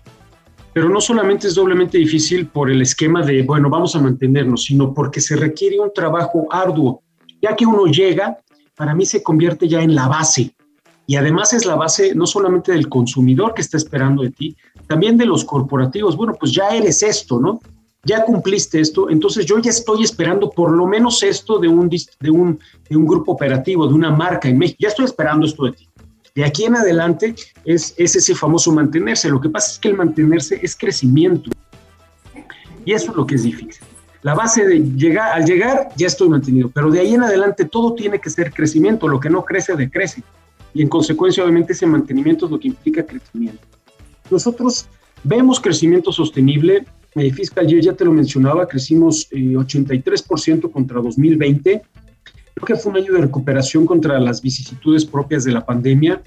pero 0.73 0.89
no 0.89 1.01
solamente 1.01 1.47
es 1.47 1.55
doblemente 1.55 1.97
difícil 1.97 2.47
por 2.47 2.69
el 2.69 2.81
esquema 2.81 3.23
de, 3.23 3.43
bueno, 3.43 3.69
vamos 3.69 3.95
a 3.95 4.01
mantenernos, 4.01 4.65
sino 4.65 4.93
porque 4.93 5.19
se 5.19 5.35
requiere 5.35 5.79
un 5.79 5.91
trabajo 5.93 6.47
arduo. 6.49 7.03
Ya 7.41 7.55
que 7.55 7.65
uno 7.65 7.87
llega, 7.87 8.37
para 8.75 8.95
mí 8.95 9.05
se 9.05 9.21
convierte 9.21 9.67
ya 9.67 9.81
en 9.81 9.95
la 9.95 10.07
base. 10.07 10.55
Y 11.07 11.17
además 11.17 11.51
es 11.53 11.65
la 11.65 11.75
base 11.75 12.15
no 12.15 12.25
solamente 12.25 12.71
del 12.71 12.87
consumidor 12.87 13.53
que 13.53 13.61
está 13.61 13.75
esperando 13.75 14.23
de 14.23 14.31
ti, 14.31 14.55
también 14.87 15.17
de 15.17 15.25
los 15.25 15.43
corporativos. 15.43 16.15
Bueno, 16.15 16.35
pues 16.39 16.53
ya 16.53 16.69
eres 16.69 17.03
esto, 17.03 17.39
¿no? 17.39 17.59
Ya 18.03 18.23
cumpliste 18.23 18.79
esto, 18.79 19.11
entonces 19.11 19.45
yo 19.45 19.59
ya 19.59 19.69
estoy 19.69 20.01
esperando 20.01 20.49
por 20.49 20.71
lo 20.71 20.87
menos 20.87 21.21
esto 21.21 21.59
de 21.59 21.67
un, 21.67 21.87
de 21.87 22.31
un, 22.31 22.59
de 22.89 22.97
un 22.97 23.05
grupo 23.05 23.33
operativo, 23.33 23.87
de 23.87 23.93
una 23.93 24.09
marca 24.09 24.47
en 24.47 24.57
México. 24.57 24.77
Ya 24.79 24.87
estoy 24.87 25.05
esperando 25.05 25.45
esto 25.45 25.65
de 25.65 25.73
ti. 25.73 25.87
De 26.33 26.45
aquí 26.45 26.63
en 26.63 26.75
adelante 26.75 27.35
es, 27.65 27.93
ese 27.97 28.35
famoso 28.35 28.71
mantenerse. 28.71 29.29
Lo 29.29 29.41
que 29.41 29.49
pasa 29.49 29.73
es 29.73 29.79
que 29.79 29.89
el 29.89 29.97
mantenerse 29.97 30.59
es 30.61 30.75
crecimiento. 30.75 31.51
Y 32.85 32.93
eso 32.93 33.11
es 33.11 33.17
lo 33.17 33.25
que 33.25 33.35
es 33.35 33.43
difícil. 33.43 33.83
La 34.23 34.33
base 34.33 34.65
de 34.65 34.79
llegar, 34.79 35.33
al 35.33 35.45
llegar 35.45 35.89
ya 35.97 36.07
estoy 36.07 36.29
mantenido, 36.29 36.69
pero 36.69 36.91
de 36.91 36.99
ahí 36.99 37.15
en 37.15 37.23
adelante 37.23 37.65
todo 37.65 37.95
tiene 37.95 38.19
que 38.19 38.29
ser 38.29 38.53
crecimiento. 38.53 39.07
Lo 39.07 39.19
que 39.19 39.29
no 39.29 39.43
crece, 39.43 39.75
decrece. 39.75 40.23
Y 40.73 40.81
en 40.81 40.87
consecuencia, 40.89 41.43
obviamente, 41.43 41.73
ese 41.73 41.85
mantenimiento 41.85 42.45
es 42.45 42.51
lo 42.51 42.59
que 42.59 42.69
implica 42.69 43.05
crecimiento. 43.05 43.61
Nosotros 44.29 44.87
vemos 45.23 45.59
crecimiento 45.59 46.11
sostenible. 46.13 46.85
Eh, 47.15 47.31
fiscal 47.33 47.67
year, 47.67 47.81
ya 47.81 47.93
te 47.93 48.05
lo 48.05 48.13
mencionaba, 48.13 48.65
crecimos 48.67 49.29
83% 49.31 50.67
eh, 50.67 50.71
contra 50.71 51.01
2020 51.01 51.81
Creo 52.61 52.77
que 52.77 52.83
fue 52.83 52.91
un 52.91 52.97
año 52.99 53.13
de 53.13 53.21
recuperación 53.21 53.87
contra 53.87 54.19
las 54.19 54.39
vicisitudes 54.39 55.03
propias 55.03 55.43
de 55.43 55.51
la 55.51 55.65
pandemia. 55.65 56.21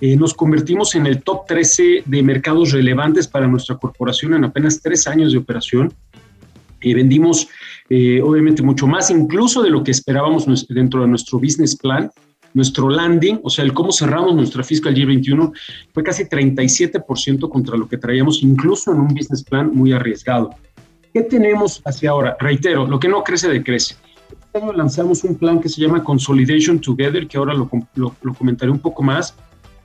Eh, 0.00 0.16
nos 0.16 0.32
convertimos 0.32 0.94
en 0.94 1.06
el 1.06 1.22
top 1.22 1.46
13 1.46 2.04
de 2.06 2.22
mercados 2.22 2.70
relevantes 2.70 3.26
para 3.26 3.48
nuestra 3.48 3.76
corporación 3.76 4.34
en 4.34 4.44
apenas 4.44 4.80
tres 4.80 5.08
años 5.08 5.32
de 5.32 5.38
operación. 5.38 5.92
Eh, 6.80 6.94
vendimos 6.94 7.48
eh, 7.88 8.20
obviamente 8.22 8.62
mucho 8.62 8.86
más, 8.86 9.10
incluso 9.10 9.62
de 9.62 9.70
lo 9.70 9.82
que 9.82 9.90
esperábamos 9.90 10.46
dentro 10.68 11.00
de 11.00 11.08
nuestro 11.08 11.40
business 11.40 11.76
plan. 11.76 12.08
Nuestro 12.52 12.88
landing, 12.88 13.40
o 13.42 13.50
sea, 13.50 13.64
el 13.64 13.72
cómo 13.72 13.90
cerramos 13.90 14.36
nuestra 14.36 14.62
fiscal 14.62 14.94
year 14.94 15.08
21, 15.08 15.52
fue 15.92 16.04
casi 16.04 16.22
37% 16.22 17.48
contra 17.48 17.76
lo 17.76 17.88
que 17.88 17.98
traíamos, 17.98 18.44
incluso 18.44 18.92
en 18.92 19.00
un 19.00 19.08
business 19.08 19.42
plan 19.42 19.74
muy 19.74 19.92
arriesgado. 19.92 20.50
¿Qué 21.12 21.22
tenemos 21.22 21.82
hacia 21.84 22.10
ahora? 22.10 22.36
Reitero, 22.38 22.86
lo 22.86 23.00
que 23.00 23.08
no 23.08 23.24
crece, 23.24 23.48
decrece. 23.48 23.96
Año 24.54 24.72
lanzamos 24.72 25.24
un 25.24 25.34
plan 25.34 25.60
que 25.60 25.68
se 25.68 25.80
llama 25.80 26.04
Consolidation 26.04 26.78
Together, 26.78 27.26
que 27.26 27.36
ahora 27.36 27.54
lo, 27.54 27.68
lo, 27.96 28.34
comentaré 28.34 28.70
un 28.70 28.78
poco 28.78 29.02
más, 29.02 29.34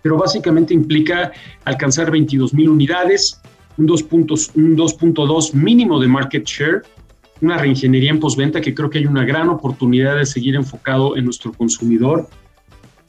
pero 0.03 0.15
básicamente 0.15 0.75
implica 0.75 1.31
alcanzar 1.65 2.11
22 2.11 2.53
mil 2.53 2.69
unidades, 2.69 3.41
un 3.77 3.87
2.2 3.87 5.53
mínimo 5.53 5.99
de 5.99 6.07
market 6.07 6.45
share, 6.45 6.83
una 7.41 7.57
reingeniería 7.57 8.11
en 8.11 8.19
postventa 8.19 8.61
que 8.61 8.75
creo 8.75 8.91
que 8.91 8.99
hay 8.99 9.07
una 9.07 9.25
gran 9.25 9.49
oportunidad 9.49 10.17
de 10.17 10.27
seguir 10.27 10.53
enfocado 10.53 11.17
en 11.17 11.25
nuestro 11.25 11.51
consumidor, 11.51 12.29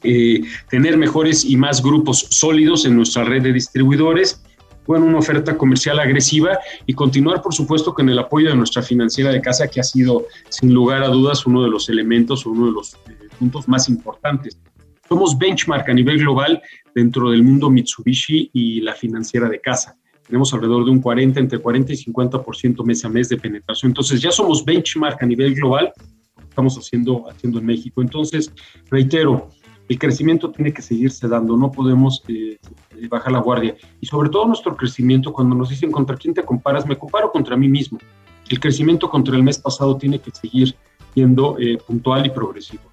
eh, 0.01 0.41
tener 0.67 0.97
mejores 0.97 1.45
y 1.45 1.57
más 1.57 1.83
grupos 1.83 2.25
sólidos 2.31 2.85
en 2.85 2.95
nuestra 2.95 3.23
red 3.23 3.43
de 3.43 3.53
distribuidores 3.53 4.41
bueno, 4.85 5.05
una 5.05 5.19
oferta 5.19 5.57
comercial 5.57 5.99
agresiva 5.99 6.59
y 6.85 6.93
continuar, 6.93 7.41
por 7.41 7.53
supuesto, 7.53 7.93
con 7.93 8.09
el 8.09 8.19
apoyo 8.19 8.49
de 8.49 8.55
nuestra 8.55 8.81
financiera 8.81 9.31
de 9.31 9.41
casa, 9.41 9.67
que 9.67 9.79
ha 9.79 9.83
sido, 9.83 10.25
sin 10.49 10.73
lugar 10.73 11.03
a 11.03 11.07
dudas, 11.07 11.45
uno 11.45 11.63
de 11.63 11.69
los 11.69 11.89
elementos 11.89 12.45
o 12.45 12.51
uno 12.51 12.67
de 12.67 12.71
los 12.71 12.93
eh, 12.93 13.27
puntos 13.37 13.67
más 13.67 13.89
importantes. 13.89 14.59
Somos 15.07 15.37
benchmark 15.37 15.89
a 15.89 15.93
nivel 15.93 16.19
global 16.19 16.61
dentro 16.95 17.31
del 17.31 17.43
mundo 17.43 17.69
Mitsubishi 17.69 18.49
y 18.53 18.81
la 18.81 18.93
financiera 18.93 19.49
de 19.49 19.59
casa. 19.59 19.97
Tenemos 20.25 20.53
alrededor 20.53 20.85
de 20.85 20.91
un 20.91 21.01
40, 21.01 21.39
entre 21.39 21.59
40 21.59 21.91
y 21.91 21.97
50% 21.97 22.85
mes 22.85 23.03
a 23.03 23.09
mes 23.09 23.27
de 23.27 23.37
penetración. 23.37 23.89
Entonces 23.89 24.21
ya 24.21 24.31
somos 24.31 24.63
benchmark 24.63 25.21
a 25.21 25.25
nivel 25.25 25.53
global, 25.55 25.91
estamos 26.47 26.77
haciendo, 26.77 27.29
haciendo 27.29 27.59
en 27.59 27.65
México. 27.65 28.01
Entonces, 28.01 28.53
reitero, 28.89 29.49
el 29.91 29.99
crecimiento 29.99 30.49
tiene 30.51 30.73
que 30.73 30.81
seguirse 30.81 31.27
dando, 31.27 31.57
no 31.57 31.69
podemos 31.69 32.23
eh, 32.29 32.57
eh, 32.97 33.07
bajar 33.09 33.33
la 33.33 33.39
guardia. 33.39 33.75
Y 33.99 34.05
sobre 34.05 34.29
todo 34.29 34.45
nuestro 34.45 34.75
crecimiento, 34.77 35.33
cuando 35.33 35.53
nos 35.53 35.69
dicen 35.69 35.91
contra 35.91 36.15
quién 36.15 36.33
te 36.33 36.45
comparas, 36.45 36.85
me 36.85 36.97
comparo 36.97 37.29
contra 37.31 37.57
mí 37.57 37.67
mismo. 37.67 37.99
el 38.49 38.59
crecimiento 38.59 39.09
contra 39.09 39.35
el 39.35 39.43
mes 39.43 39.57
pasado 39.59 39.97
tiene 39.97 40.19
que 40.19 40.31
seguir 40.31 40.75
siendo 41.13 41.57
eh, 41.59 41.77
puntual 41.85 42.25
y 42.25 42.29
progresivo. 42.29 42.83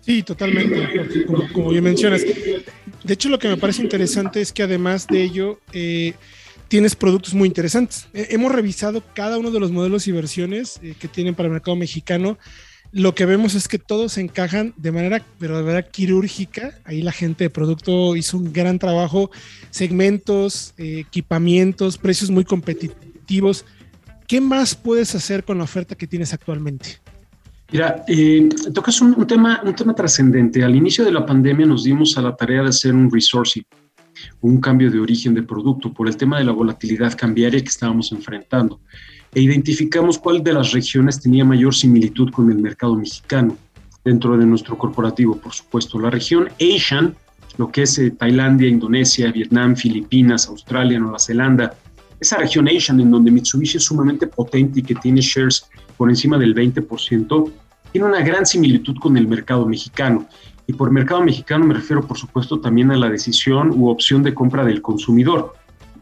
Sí, 0.00 0.22
totalmente, 0.22 1.26
como, 1.52 1.70
bien 1.70 1.84
mencionas. 1.84 2.22
De 2.22 3.14
hecho, 3.14 3.28
lo 3.28 3.38
que 3.38 3.48
me 3.48 3.56
parece 3.56 3.82
interesante 3.82 4.40
es 4.40 4.52
que 4.52 4.62
además 4.62 5.06
de 5.06 5.22
ello, 5.22 5.58
eh, 5.72 6.14
tienes 6.68 6.96
productos 6.96 7.34
muy 7.34 7.48
interesantes. 7.48 8.08
hemos 8.14 8.50
revisado 8.50 9.02
cada 9.14 9.38
uno 9.38 9.50
de 9.50 9.60
los 9.60 9.70
modelos 9.72 10.06
y 10.08 10.12
versiones 10.12 10.80
que 10.98 11.08
tienen 11.08 11.34
para 11.34 11.48
el 11.48 11.52
mercado 11.52 11.76
mexicano 11.76 12.38
lo 12.94 13.14
que 13.14 13.26
vemos 13.26 13.56
es 13.56 13.66
que 13.66 13.80
todos 13.80 14.18
encajan 14.18 14.72
de 14.76 14.92
manera, 14.92 15.20
pero 15.40 15.56
de 15.56 15.64
verdad 15.64 15.90
quirúrgica. 15.90 16.78
Ahí 16.84 17.02
la 17.02 17.10
gente 17.10 17.44
de 17.44 17.50
producto 17.50 18.14
hizo 18.14 18.38
un 18.38 18.52
gran 18.52 18.78
trabajo, 18.78 19.32
segmentos, 19.70 20.74
eh, 20.78 21.00
equipamientos, 21.00 21.98
precios 21.98 22.30
muy 22.30 22.44
competitivos. 22.44 23.64
¿Qué 24.28 24.40
más 24.40 24.76
puedes 24.76 25.12
hacer 25.16 25.42
con 25.42 25.58
la 25.58 25.64
oferta 25.64 25.96
que 25.96 26.06
tienes 26.06 26.32
actualmente? 26.32 27.00
Mira, 27.72 28.04
eh, 28.06 28.48
tocas 28.72 29.00
un, 29.00 29.26
tema, 29.26 29.60
un 29.64 29.74
tema 29.74 29.92
trascendente. 29.92 30.62
Al 30.62 30.76
inicio 30.76 31.04
de 31.04 31.10
la 31.10 31.26
pandemia 31.26 31.66
nos 31.66 31.82
dimos 31.82 32.16
a 32.16 32.22
la 32.22 32.36
tarea 32.36 32.62
de 32.62 32.68
hacer 32.68 32.94
un 32.94 33.10
resourcing, 33.10 33.64
un 34.40 34.60
cambio 34.60 34.90
de 34.90 35.00
origen 35.00 35.34
de 35.34 35.42
producto 35.42 35.92
por 35.92 36.08
el 36.08 36.16
tema 36.16 36.38
de 36.38 36.44
la 36.44 36.52
volatilidad 36.52 37.16
cambiaria 37.16 37.60
que 37.60 37.68
estábamos 37.68 38.12
enfrentando 38.12 38.80
e 39.34 39.40
identificamos 39.40 40.18
cuál 40.18 40.42
de 40.42 40.52
las 40.52 40.72
regiones 40.72 41.20
tenía 41.20 41.44
mayor 41.44 41.74
similitud 41.74 42.30
con 42.30 42.50
el 42.50 42.58
mercado 42.58 42.94
mexicano 42.94 43.56
dentro 44.04 44.36
de 44.36 44.46
nuestro 44.46 44.78
corporativo, 44.78 45.36
por 45.36 45.52
supuesto. 45.52 45.98
La 45.98 46.10
región 46.10 46.48
Asian, 46.60 47.14
lo 47.56 47.72
que 47.72 47.82
es 47.82 47.98
eh, 47.98 48.10
Tailandia, 48.10 48.68
Indonesia, 48.68 49.32
Vietnam, 49.32 49.74
Filipinas, 49.74 50.46
Australia, 50.48 50.98
Nueva 50.98 51.18
Zelanda, 51.18 51.74
esa 52.20 52.38
región 52.38 52.68
Asian 52.68 53.00
en 53.00 53.10
donde 53.10 53.30
Mitsubishi 53.30 53.78
es 53.78 53.84
sumamente 53.84 54.26
potente 54.26 54.80
y 54.80 54.82
que 54.82 54.94
tiene 54.94 55.20
shares 55.20 55.68
por 55.96 56.08
encima 56.08 56.38
del 56.38 56.54
20%, 56.54 57.52
tiene 57.92 58.06
una 58.06 58.22
gran 58.22 58.46
similitud 58.46 58.96
con 58.98 59.16
el 59.16 59.26
mercado 59.26 59.66
mexicano. 59.66 60.26
Y 60.66 60.72
por 60.72 60.90
mercado 60.90 61.22
mexicano 61.22 61.66
me 61.66 61.74
refiero, 61.74 62.06
por 62.06 62.16
supuesto, 62.16 62.60
también 62.60 62.90
a 62.90 62.96
la 62.96 63.10
decisión 63.10 63.70
u 63.70 63.88
opción 63.88 64.22
de 64.22 64.34
compra 64.34 64.64
del 64.64 64.80
consumidor 64.80 65.54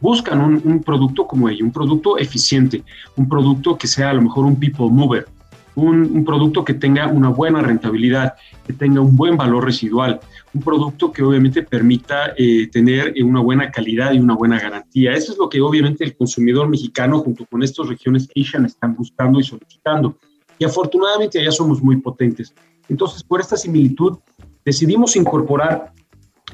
buscan 0.03 0.41
un, 0.41 0.83
producto 0.83 1.29
como 1.29 1.49
ello, 1.49 1.65
un 1.65 1.73
producto 1.73 2.19
eficiente, 2.19 2.83
un 3.17 3.29
producto 3.29 3.79
que 3.79 3.87
sea 3.87 4.11
a 4.11 4.15
lo 4.15 4.23
mejor 4.23 4.45
un 4.45 4.57
people 4.57 4.91
mover, 4.91 5.29
un, 5.77 6.25
producto 6.25 6.65
que 6.65 6.75
tenga 6.75 7.07
una 7.07 7.29
buena 7.29 7.63
rentabilidad, 7.63 8.35
que 8.67 8.73
tenga 8.73 9.01
un 9.01 9.15
buen 9.15 9.37
valor 9.37 9.65
residual, 9.65 10.21
un 10.53 10.61
producto 10.61 11.13
que 11.13 11.23
obviamente 11.23 11.63
permita 11.63 12.35
eh, 12.37 12.67
tener 12.67 13.15
una 13.23 13.41
buena 13.41 13.71
calidad 13.71 14.13
y 14.13 14.19
una 14.19 14.35
buena 14.35 14.59
garantía. 14.59 15.13
Eso 15.13 15.33
es 15.33 15.39
lo 15.39 15.49
que 15.49 15.61
obviamente 15.61 16.03
el 16.03 16.17
consumidor 16.17 16.69
mexicano 16.69 17.21
junto 17.21 17.47
con 17.47 17.63
estas 17.63 17.87
regiones 17.87 18.29
Asian 18.37 18.67
están 18.67 18.97
buscando 18.97 19.39
y 19.39 19.45
solicitando. 19.45 20.19
Y 20.59 20.65
afortunadamente 20.65 21.39
allá 21.39 21.53
somos 21.53 21.81
muy 21.81 21.97
potentes. 21.99 22.53
Entonces, 22.89 23.23
por 23.23 23.41
esta 23.41 23.57
similitud, 23.57 24.19
decidimos 24.65 25.17
incorporar 25.17 25.93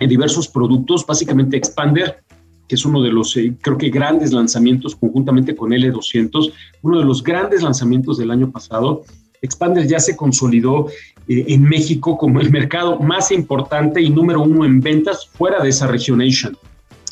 en 0.00 0.09
diversos 0.09 0.49
productos, 0.49 1.05
básicamente 1.07 1.57
Expander, 1.57 2.23
que 2.69 2.75
es 2.75 2.85
uno 2.85 3.03
de 3.03 3.11
los, 3.11 3.37
eh, 3.37 3.55
creo 3.61 3.79
que, 3.79 3.88
grandes 3.88 4.33
lanzamientos 4.33 4.95
conjuntamente 4.95 5.57
con 5.57 5.71
L200, 5.71 6.53
uno 6.83 6.99
de 6.99 7.05
los 7.05 7.23
grandes 7.23 7.62
lanzamientos 7.62 8.19
del 8.19 8.31
año 8.31 8.50
pasado. 8.50 9.05
Expander 9.41 9.87
ya 9.87 10.00
se 10.00 10.17
consolidó 10.17 10.88
eh, 11.29 11.45
en 11.49 11.62
México 11.62 12.19
como 12.19 12.41
el 12.41 12.50
mercado 12.50 12.99
más 12.99 13.33
importante 13.33 14.03
y 14.03 14.11
número 14.11 14.43
uno 14.43 14.65
en 14.65 14.81
ventas 14.81 15.27
fuera 15.27 15.62
de 15.62 15.71
esa 15.71 15.87
región 15.87 16.21
Asian. 16.21 16.57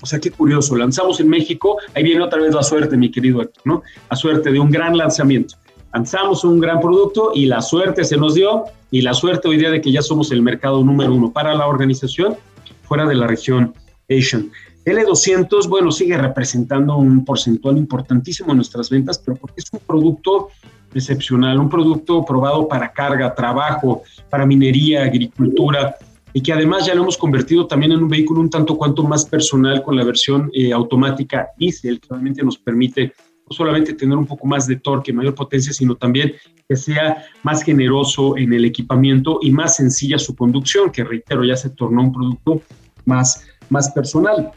O 0.03 0.07
sea, 0.07 0.19
qué 0.19 0.31
curioso, 0.31 0.77
lanzamos 0.77 1.21
en 1.21 1.29
México, 1.29 1.79
ahí 1.95 2.03
viene 2.03 2.23
otra 2.23 2.41
vez 2.41 2.55
la 2.55 2.63
suerte, 2.63 2.97
mi 2.99 3.11
querido 3.11 3.41
Héctor, 3.41 3.63
¿no? 3.65 3.83
La 4.11 4.17
suerte 4.17 4.53
de 4.53 4.61
un 4.61 4.71
gran 4.71 4.97
lanzamiento. 4.97 5.57
Lanzamos 5.93 6.45
un 6.45 6.61
gran 6.61 6.81
producto 6.81 7.33
y 7.35 7.47
la 7.47 7.63
suerte 7.63 8.05
se 8.05 8.17
nos 8.17 8.35
dio 8.35 8.65
y 8.91 9.03
la 9.03 9.15
suerte 9.15 9.49
hoy 9.49 9.57
día 9.57 9.71
de 9.71 9.81
que 9.81 9.91
ya 9.91 10.03
somos 10.03 10.31
el 10.31 10.43
mercado 10.43 10.85
número 10.85 11.15
uno 11.15 11.33
para 11.33 11.55
la 11.55 11.67
organización 11.67 12.37
fuera 12.83 13.07
de 13.07 13.15
la 13.15 13.27
región 13.27 13.75
Asian. 14.11 14.51
L200, 14.85 15.69
bueno, 15.69 15.91
sigue 15.91 16.17
representando 16.17 16.97
un 16.97 17.25
porcentual 17.25 17.77
importantísimo 17.77 18.53
en 18.53 18.59
nuestras 18.59 18.89
ventas, 18.89 19.19
pero 19.19 19.37
porque 19.37 19.61
es 19.61 19.67
un 19.73 19.81
producto 19.81 20.49
excepcional, 20.95 21.59
un 21.59 21.69
producto 21.69 22.25
probado 22.25 22.69
para 22.69 22.93
carga, 22.93 23.35
trabajo, 23.35 24.03
para 24.31 24.47
minería, 24.47 25.03
agricultura, 25.03 25.97
y 26.33 26.41
que 26.41 26.53
además 26.53 26.87
ya 26.87 26.95
lo 26.95 27.03
hemos 27.03 27.17
convertido 27.17 27.67
también 27.67 27.93
en 27.93 28.03
un 28.03 28.09
vehículo 28.09 28.41
un 28.41 28.51
tanto 28.51 28.77
cuanto 28.77 29.03
más 29.03 29.25
personal 29.25 29.83
con 29.83 29.97
la 29.97 30.05
versión 30.05 30.51
eh, 30.53 30.73
automática 30.73 31.49
diesel, 31.59 31.99
que 31.99 32.09
realmente 32.11 32.43
nos 32.43 32.59
permite 32.59 33.13
no 33.49 33.57
solamente 33.57 33.95
tener 33.95 34.17
un 34.17 34.27
poco 34.27 34.47
más 34.47 34.67
de 34.67 34.77
torque, 34.77 35.13
mayor 35.13 35.35
potencia, 35.35 35.73
sino 35.73 35.95
también 35.95 36.35
que 36.69 36.77
sea 36.77 37.25
más 37.43 37.63
generoso 37.63 38.37
en 38.37 38.53
el 38.53 38.65
equipamiento 38.65 39.39
y 39.41 39.53
más 39.53 39.77
sencilla 39.77 40.19
su 40.19 40.35
conducción, 40.35 40.91
que 40.91 41.05
reitero, 41.05 41.45
ya 41.45 41.57
se 41.57 41.71
tornó 41.71 42.03
un 42.03 42.13
producto 42.13 42.63
más, 43.05 43.47
más 43.71 43.91
personal. 43.91 44.51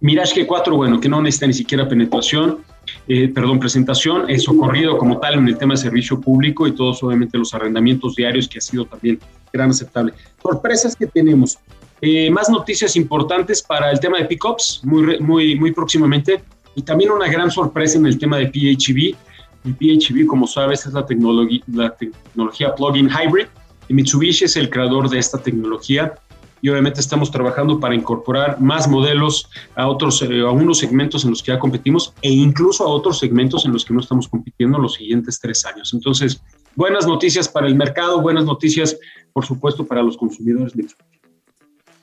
Mirage 0.00 0.46
G4, 0.46 0.74
bueno, 0.74 0.98
que 0.98 1.08
no 1.08 1.22
necesita 1.22 1.46
ni 1.46 1.52
siquiera 1.52 1.88
penetración, 1.88 2.58
eh, 3.06 3.28
perdón, 3.28 3.60
presentación, 3.60 4.28
es 4.28 4.44
socorrido 4.44 4.98
como 4.98 5.18
tal 5.18 5.34
en 5.34 5.46
el 5.46 5.58
tema 5.58 5.74
de 5.74 5.78
servicio 5.78 6.20
público 6.20 6.66
y 6.66 6.72
todos 6.72 7.02
obviamente 7.02 7.38
los 7.38 7.54
arrendamientos 7.54 8.16
diarios 8.16 8.48
que 8.48 8.58
ha 8.58 8.62
sido 8.62 8.86
también 8.86 9.20
gran 9.52 9.70
aceptable. 9.70 10.14
Sorpresas 10.42 10.96
que 10.96 11.06
tenemos. 11.06 11.58
Eh, 12.00 12.30
más 12.30 12.48
noticias 12.48 12.96
importantes 12.96 13.62
para 13.62 13.90
el 13.90 14.00
tema 14.00 14.18
de 14.18 14.24
pickups 14.24 14.80
muy, 14.84 15.20
muy, 15.20 15.54
muy 15.56 15.70
próximamente 15.72 16.42
y 16.74 16.82
también 16.82 17.10
una 17.10 17.28
gran 17.28 17.50
sorpresa 17.50 17.98
en 17.98 18.06
el 18.06 18.18
tema 18.18 18.38
de 18.38 18.46
PHEV. 18.46 19.16
El 19.64 19.76
PHEV, 19.76 20.26
como 20.26 20.46
sabes, 20.46 20.86
es 20.86 20.92
la, 20.92 21.06
la 21.66 21.96
tecnología 21.96 22.74
plug-in 22.74 23.08
hybrid 23.08 23.46
y 23.88 23.94
Mitsubishi 23.94 24.44
es 24.44 24.56
el 24.56 24.70
creador 24.70 25.08
de 25.10 25.18
esta 25.18 25.38
tecnología 25.38 26.14
y 26.62 26.68
obviamente 26.68 27.00
estamos 27.00 27.30
trabajando 27.30 27.80
para 27.80 27.94
incorporar 27.94 28.60
más 28.60 28.88
modelos 28.88 29.48
a 29.74 29.88
otros, 29.88 30.22
eh, 30.22 30.40
a 30.40 30.50
unos 30.50 30.78
segmentos 30.78 31.24
en 31.24 31.30
los 31.30 31.42
que 31.42 31.52
ya 31.52 31.58
competimos 31.58 32.12
e 32.22 32.30
incluso 32.30 32.84
a 32.84 32.88
otros 32.88 33.18
segmentos 33.18 33.64
en 33.64 33.72
los 33.72 33.84
que 33.84 33.94
no 33.94 34.00
estamos 34.00 34.28
compitiendo 34.28 34.78
los 34.78 34.94
siguientes 34.94 35.40
tres 35.40 35.64
años. 35.64 35.92
Entonces, 35.94 36.42
buenas 36.76 37.06
noticias 37.06 37.48
para 37.48 37.66
el 37.66 37.74
mercado, 37.74 38.20
buenas 38.20 38.44
noticias, 38.44 38.98
por 39.32 39.46
supuesto, 39.46 39.86
para 39.86 40.02
los 40.02 40.16
consumidores. 40.16 40.74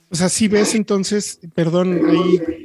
O 0.09 0.15
sea, 0.15 0.29
si 0.29 0.47
ves 0.47 0.73
entonces, 0.73 1.39
perdón, 1.53 2.01
ahí 2.09 2.56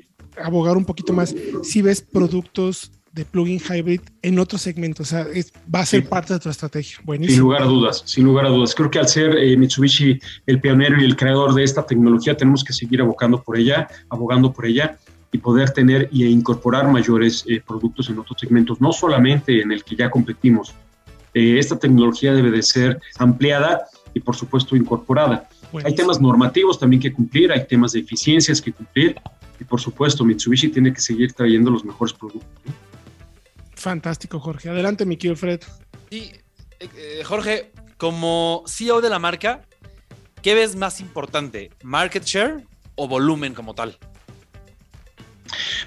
abogar 0.45 0.77
un 0.77 0.85
poquito 0.85 1.13
más, 1.13 1.35
si 1.63 1.83
ves 1.83 2.01
productos 2.01 2.93
de 3.13 3.25
plugin 3.27 3.61
hybrid 3.61 4.01
en 4.23 4.39
otros 4.39 4.63
segmentos. 4.63 5.09
O 5.09 5.11
sea, 5.11 5.27
va 5.73 5.81
a 5.81 5.87
ser 5.87 6.09
parte 6.09 6.33
de 6.35 6.41
tu 6.41 6.49
estrategia. 6.49 6.99
Buenísimo. 7.05 7.35
Sin 7.35 7.43
lugar 7.43 7.63
a 7.63 7.67
dudas, 7.67 8.03
sin 8.07 8.25
lugar 8.25 8.47
a 8.47 8.49
dudas. 8.49 8.75
Creo 8.75 8.91
que 8.91 8.99
al 8.99 9.09
ser 9.09 9.37
eh, 9.37 9.57
Mitsubishi 9.57 10.19
el 10.47 10.61
pionero 10.61 11.01
y 11.01 11.05
el 11.05 11.17
creador 11.17 11.55
de 11.55 11.63
esta 11.63 11.85
tecnología, 11.85 12.37
tenemos 12.37 12.65
que 12.65 12.73
seguir 12.73 13.01
abogando 13.03 13.43
por 13.43 13.59
ella, 13.59 13.87
abogando 14.09 14.53
por 14.53 14.67
ella 14.67 14.99
y 15.31 15.39
poder 15.39 15.71
tener 15.71 16.09
e 16.13 16.27
incorporar 16.27 16.91
mayores 16.91 17.45
eh, 17.49 17.63
productos 17.67 18.09
en 18.09 18.19
otros 18.19 18.39
segmentos, 18.41 18.81
no 18.81 18.93
solamente 18.93 19.61
en 19.61 19.73
el 19.73 19.85
que 19.85 19.97
ya 19.97 20.11
competimos. 20.11 20.75
Eh, 21.35 21.59
esta 21.59 21.79
tecnología 21.79 22.33
debe 22.33 22.51
de 22.51 22.63
ser 22.63 23.01
ampliada 23.19 23.87
y, 24.15 24.21
por 24.21 24.37
supuesto, 24.37 24.77
incorporada. 24.77 25.49
Hay 25.85 25.95
temas 25.95 26.21
normativos 26.21 26.79
también 26.79 27.01
que 27.01 27.13
cumplir, 27.13 27.51
hay 27.51 27.67
temas 27.67 27.93
de 27.93 28.01
eficiencias 28.01 28.61
que 28.61 28.73
cumplir 28.73 29.17
y, 29.63 29.65
por 29.65 29.81
supuesto, 29.81 30.25
Mitsubishi 30.25 30.69
tiene 30.69 30.93
que 30.93 31.01
seguir 31.01 31.33
trayendo 31.33 31.71
los 31.71 31.85
mejores 31.85 32.13
productos. 32.13 32.51
Fantástico, 33.77 34.41
Jorge. 34.41 34.69
Adelante, 34.69 35.07
mi 35.07 35.17
querido 35.17 35.37
Fred. 35.37 35.61
Sí, 36.11 36.33
eh, 36.81 37.23
Jorge, 37.25 37.71
como 37.97 38.65
CEO 38.67 39.01
de 39.01 39.09
la 39.09 39.21
marca, 39.21 39.63
¿qué 40.43 40.55
ves 40.55 40.75
más 40.75 41.01
importante? 41.01 41.71
¿Market 41.85 42.25
share 42.25 42.67
o 42.97 43.07
volumen 43.07 43.55
como 43.55 43.75
tal? 43.75 43.97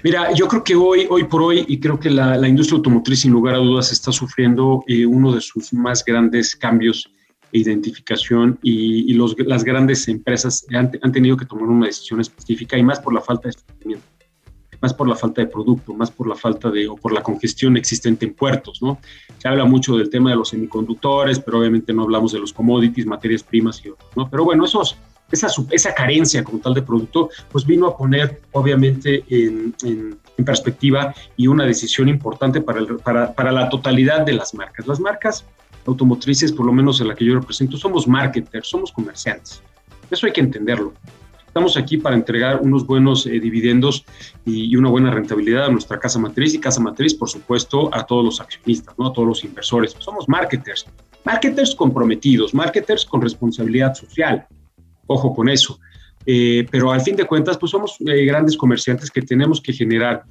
Mira, 0.02 0.32
yo 0.32 0.48
creo 0.48 0.64
que 0.64 0.74
hoy, 0.74 1.06
hoy 1.10 1.24
por 1.24 1.42
hoy, 1.42 1.66
y 1.68 1.78
creo 1.78 2.00
que 2.00 2.08
la, 2.08 2.48
industria 2.48 2.76
automotriz 2.76 3.20
sin 3.20 3.32
lugar 3.32 3.56
a 3.56 3.58
dudas 3.58 3.92
está 3.92 4.10
sufriendo 4.10 4.84
eh, 4.86 5.04
uno 5.04 5.32
de 5.32 5.40
sus 5.40 5.72
más 5.72 6.02
grandes 6.04 6.56
cambios 6.56 7.10
identificación 7.56 8.58
y, 8.62 9.14
las 9.14 9.64
grandes 9.64 10.08
empresas 10.08 10.66
han, 10.74 10.90
han, 11.02 11.12
tenido 11.12 11.36
que 11.36 11.46
tomar 11.46 11.68
una 11.68 11.86
decisión 11.86 12.20
específica 12.20 12.76
y 12.76 12.82
más 12.82 13.00
por 13.00 13.14
la 13.14 13.20
falta 13.20 13.48
de 13.48 13.54
más 14.80 14.94
por 14.94 15.08
la 15.08 15.16
falta 15.16 15.40
de 15.40 15.48
producto, 15.48 15.94
más 15.94 16.10
por 16.10 16.28
la 16.28 16.34
falta 16.34 16.70
de, 16.70 16.88
o 16.88 16.96
por 16.96 17.12
la 17.12 17.22
congestión 17.22 17.76
existente 17.76 18.26
en 18.26 18.34
puertos, 18.34 18.82
¿no? 18.82 18.98
Se 19.38 19.48
habla 19.48 19.64
mucho 19.64 19.96
del 19.96 20.10
tema 20.10 20.30
de 20.30 20.36
los 20.36 20.50
semiconductores, 20.50 21.38
pero 21.40 21.60
obviamente 21.60 21.92
no 21.92 22.02
hablamos 22.02 22.32
de 22.32 22.38
los 22.38 22.52
commodities, 22.52 23.06
materias 23.06 23.42
primas 23.42 23.84
y 23.84 23.90
otros, 23.90 24.10
¿no? 24.16 24.28
Pero 24.28 24.44
bueno, 24.44 24.64
esos, 24.64 24.96
esa, 25.30 25.48
esa 25.70 25.94
carencia 25.94 26.44
como 26.44 26.58
tal 26.58 26.74
de 26.74 26.82
producto, 26.82 27.30
pues 27.50 27.64
vino 27.64 27.86
a 27.86 27.96
poner 27.96 28.40
obviamente 28.52 29.24
en, 29.28 29.74
en, 29.82 30.18
perspectiva 30.44 31.14
y 31.36 31.46
una 31.46 31.64
decisión 31.64 32.08
importante 32.08 32.60
para, 32.60 32.78
el, 32.78 32.98
para, 32.98 33.32
para 33.32 33.50
la 33.50 33.68
totalidad 33.70 34.20
de 34.20 34.34
las 34.34 34.54
marcas. 34.54 34.86
Las 34.86 35.00
marcas 35.00 35.46
automotrices, 35.86 36.52
por 36.52 36.66
lo 36.66 36.72
menos 36.72 37.00
en 37.00 37.08
la 37.08 37.14
que 37.14 37.24
yo 37.24 37.34
represento, 37.34 37.76
somos 37.76 38.06
marketers, 38.06 38.68
somos 38.68 38.92
comerciantes. 38.92 39.62
Eso 40.10 40.26
hay 40.26 40.32
que 40.32 40.40
entenderlo 40.40 40.92
Estamos 41.56 41.78
aquí 41.78 41.96
para 41.96 42.14
entregar 42.14 42.60
unos 42.60 42.86
buenos 42.86 43.24
eh, 43.24 43.40
dividendos 43.40 44.04
y, 44.44 44.76
una 44.76 44.90
buena 44.90 45.10
rentabilidad 45.10 45.64
a 45.64 45.70
nuestra 45.70 45.98
casa 45.98 46.18
matriz 46.18 46.52
y 46.52 46.60
casa 46.60 46.80
matriz, 46.80 47.14
por 47.14 47.30
supuesto, 47.30 47.88
a 47.94 48.04
todos 48.04 48.22
los 48.22 48.42
accionistas, 48.42 48.94
¿no? 48.98 49.06
a 49.06 49.12
todos 49.14 49.26
los 49.26 49.42
inversores. 49.42 49.96
Somos 49.98 50.28
marketers, 50.28 50.84
marketers 51.24 51.74
comprometidos, 51.74 52.52
marketers 52.52 53.06
con 53.06 53.22
responsabilidad 53.22 53.94
social. 53.94 54.46
Ojo 55.06 55.34
con 55.34 55.48
eso. 55.48 55.80
Eh, 56.26 56.66
pero 56.70 56.92
al 56.92 57.00
fin 57.00 57.16
de 57.16 57.24
cuentas, 57.24 57.56
pues 57.56 57.70
somos 57.70 57.96
eh, 58.06 58.26
grandes 58.26 58.54
comerciantes 58.54 59.10
que 59.10 59.22
tenemos 59.22 59.58
que 59.62 59.72
generar, 59.72 60.24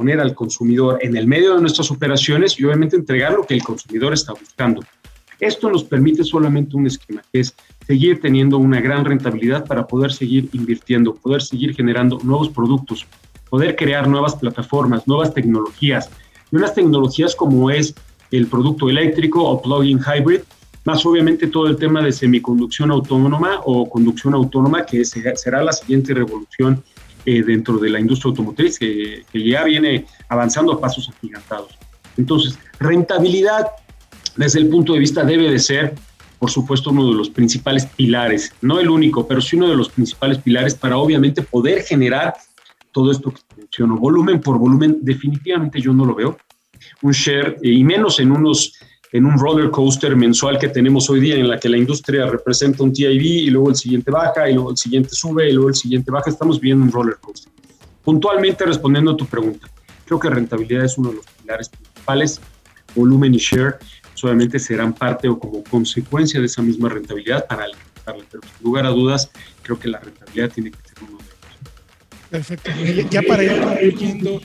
poner 0.00 0.18
al 0.18 0.34
consumidor 0.34 0.98
en 1.02 1.14
el 1.14 1.26
medio 1.26 1.56
de 1.56 1.60
nuestras 1.60 1.90
operaciones 1.90 2.58
y 2.58 2.64
obviamente 2.64 2.96
entregar 2.96 3.34
lo 3.34 3.44
que 3.46 3.52
el 3.52 3.62
consumidor 3.62 4.14
está 4.14 4.32
buscando. 4.32 4.82
Esto 5.38 5.68
nos 5.68 5.84
permite 5.84 6.24
solamente 6.24 6.74
un 6.74 6.86
esquema, 6.86 7.22
que 7.30 7.40
es 7.40 7.54
seguir 7.86 8.18
teniendo 8.18 8.56
una 8.56 8.80
gran 8.80 9.04
rentabilidad 9.04 9.66
para 9.66 9.86
poder 9.86 10.10
seguir 10.10 10.48
invirtiendo, 10.54 11.14
poder 11.14 11.42
seguir 11.42 11.74
generando 11.74 12.18
nuevos 12.22 12.48
productos, 12.48 13.06
poder 13.50 13.76
crear 13.76 14.08
nuevas 14.08 14.36
plataformas, 14.36 15.06
nuevas 15.06 15.34
tecnologías, 15.34 16.08
y 16.50 16.56
unas 16.56 16.72
tecnologías 16.72 17.36
como 17.36 17.70
es 17.70 17.94
el 18.30 18.46
producto 18.46 18.88
eléctrico 18.88 19.44
o 19.44 19.60
plug-in 19.60 19.98
hybrid, 19.98 20.40
más 20.86 21.04
obviamente 21.04 21.46
todo 21.48 21.66
el 21.66 21.76
tema 21.76 22.00
de 22.00 22.10
semiconducción 22.10 22.90
autónoma 22.90 23.60
o 23.66 23.86
conducción 23.86 24.32
autónoma, 24.32 24.86
que 24.86 25.04
será 25.04 25.62
la 25.62 25.72
siguiente 25.72 26.14
revolución 26.14 26.82
eh, 27.24 27.42
dentro 27.42 27.78
de 27.78 27.90
la 27.90 28.00
industria 28.00 28.30
automotriz, 28.30 28.78
que, 28.78 29.24
ya 29.32 29.64
viene 29.64 30.06
avanzando 30.28 30.72
a 30.72 30.80
pasos 30.80 31.08
agigantados. 31.08 31.78
Entonces, 32.16 32.58
rentabilidad 32.78 33.66
desde 34.36 34.60
el 34.60 34.68
punto 34.68 34.94
de 34.94 35.00
vista 35.00 35.24
debe 35.24 35.50
de 35.50 35.58
ser, 35.58 35.94
por 36.38 36.50
supuesto, 36.50 36.90
uno 36.90 37.08
de 37.08 37.14
los 37.14 37.30
principales 37.30 37.86
pilares, 37.86 38.52
no 38.62 38.80
el 38.80 38.88
único, 38.88 39.26
pero 39.26 39.40
sí 39.40 39.56
uno 39.56 39.68
de 39.68 39.76
los 39.76 39.90
principales 39.90 40.38
pilares 40.38 40.74
para 40.74 40.96
obviamente 40.96 41.42
poder 41.42 41.82
generar 41.82 42.34
todo 42.92 43.10
esto 43.10 43.32
que 43.32 43.40
menciono. 43.56 43.96
Volumen 43.96 44.40
por 44.40 44.58
volumen, 44.58 44.98
definitivamente 45.02 45.80
yo 45.80 45.92
no 45.92 46.04
lo 46.04 46.14
veo. 46.14 46.38
Un 47.02 47.12
share, 47.12 47.58
eh, 47.62 47.68
y 47.68 47.84
menos 47.84 48.18
en 48.20 48.32
unos 48.32 48.79
en 49.12 49.26
un 49.26 49.38
roller 49.38 49.70
coaster 49.70 50.14
mensual 50.16 50.58
que 50.58 50.68
tenemos 50.68 51.10
hoy 51.10 51.20
día 51.20 51.36
en 51.36 51.48
la 51.48 51.58
que 51.58 51.68
la 51.68 51.76
industria 51.76 52.26
representa 52.26 52.82
un 52.82 52.92
TIV 52.92 53.22
y 53.22 53.50
luego 53.50 53.70
el 53.70 53.76
siguiente 53.76 54.10
baja 54.10 54.48
y 54.48 54.54
luego 54.54 54.70
el 54.70 54.76
siguiente 54.76 55.10
sube 55.10 55.48
y 55.48 55.52
luego 55.52 55.68
el 55.68 55.74
siguiente 55.74 56.10
baja, 56.10 56.30
estamos 56.30 56.60
viendo 56.60 56.84
un 56.84 56.92
roller 56.92 57.16
coaster. 57.20 57.52
Puntualmente 58.04 58.64
respondiendo 58.64 59.12
a 59.12 59.16
tu 59.16 59.26
pregunta, 59.26 59.68
creo 60.04 60.20
que 60.20 60.30
rentabilidad 60.30 60.84
es 60.84 60.96
uno 60.96 61.10
de 61.10 61.16
los 61.16 61.26
pilares 61.26 61.68
principales, 61.68 62.40
volumen 62.94 63.34
y 63.34 63.38
share 63.38 63.78
solamente 64.14 64.58
serán 64.58 64.92
parte 64.92 65.28
o 65.28 65.38
como 65.38 65.64
consecuencia 65.64 66.40
de 66.40 66.46
esa 66.46 66.60
misma 66.60 66.90
rentabilidad 66.90 67.46
para 67.46 67.64
alcanzarla, 67.64 68.24
pero 68.30 68.42
sin 68.42 68.64
lugar 68.64 68.84
a 68.84 68.90
dudas 68.90 69.30
creo 69.62 69.78
que 69.78 69.88
la 69.88 69.98
rentabilidad 69.98 70.50
tiene 70.50 70.70
que 70.70 70.76
ser 70.76 71.08
uno 71.08 71.18
de 71.18 71.24
ellos. 71.24 71.40
Perfecto. 72.30 72.70
Ya 73.10 73.22
para 73.22 73.42
ir 73.42 73.60
concluyendo, 73.60 74.40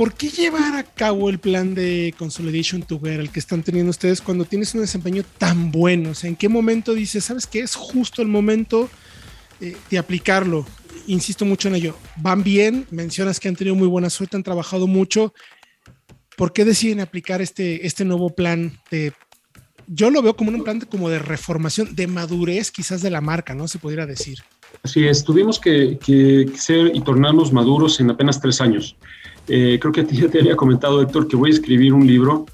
¿por 0.00 0.14
qué 0.14 0.30
llevar 0.30 0.76
a 0.76 0.82
cabo 0.82 1.28
el 1.28 1.38
plan 1.38 1.74
de 1.74 2.14
Consolidation 2.16 2.80
Together, 2.80 3.20
el 3.20 3.28
que 3.28 3.38
están 3.38 3.62
teniendo 3.62 3.90
ustedes 3.90 4.22
cuando 4.22 4.46
tienes 4.46 4.74
un 4.74 4.80
desempeño 4.80 5.22
tan 5.36 5.70
bueno? 5.70 6.12
O 6.12 6.14
sea, 6.14 6.30
¿en 6.30 6.36
qué 6.36 6.48
momento 6.48 6.94
dices, 6.94 7.26
sabes 7.26 7.46
que 7.46 7.60
es 7.60 7.74
justo 7.74 8.22
el 8.22 8.28
momento 8.28 8.88
eh, 9.60 9.76
de 9.90 9.98
aplicarlo? 9.98 10.64
Insisto 11.06 11.44
mucho 11.44 11.68
en 11.68 11.74
ello. 11.74 11.98
Van 12.16 12.42
bien, 12.42 12.86
mencionas 12.90 13.38
que 13.38 13.48
han 13.48 13.56
tenido 13.56 13.76
muy 13.76 13.88
buena 13.88 14.08
suerte, 14.08 14.38
han 14.38 14.42
trabajado 14.42 14.86
mucho. 14.86 15.34
¿Por 16.34 16.54
qué 16.54 16.64
deciden 16.64 17.00
aplicar 17.00 17.42
este, 17.42 17.86
este 17.86 18.06
nuevo 18.06 18.34
plan 18.34 18.72
yo 19.92 20.08
lo 20.08 20.22
veo 20.22 20.34
como 20.34 20.50
un 20.50 20.62
plan 20.62 20.78
de, 20.78 20.86
como 20.86 21.10
de 21.10 21.18
reformación, 21.18 21.94
de 21.94 22.06
madurez 22.06 22.70
quizás 22.70 23.02
de 23.02 23.10
la 23.10 23.20
marca, 23.20 23.54
¿no? 23.54 23.66
Se 23.66 23.78
pudiera 23.78 24.06
decir. 24.06 24.38
Así 24.82 25.04
es, 25.06 25.24
tuvimos 25.24 25.58
que, 25.58 25.98
que 25.98 26.48
ser 26.56 26.94
y 26.94 27.00
tornarnos 27.00 27.52
maduros 27.52 27.98
en 27.98 28.08
apenas 28.08 28.40
tres 28.40 28.60
años. 28.60 28.96
Eh, 29.52 29.80
creo 29.80 29.92
que 29.92 30.06
ya 30.06 30.28
te 30.28 30.38
había 30.38 30.54
comentado, 30.54 31.02
Héctor, 31.02 31.26
que 31.26 31.34
voy 31.34 31.50
a 31.50 31.54
escribir 31.54 31.92
un 31.92 32.06
libro 32.06 32.46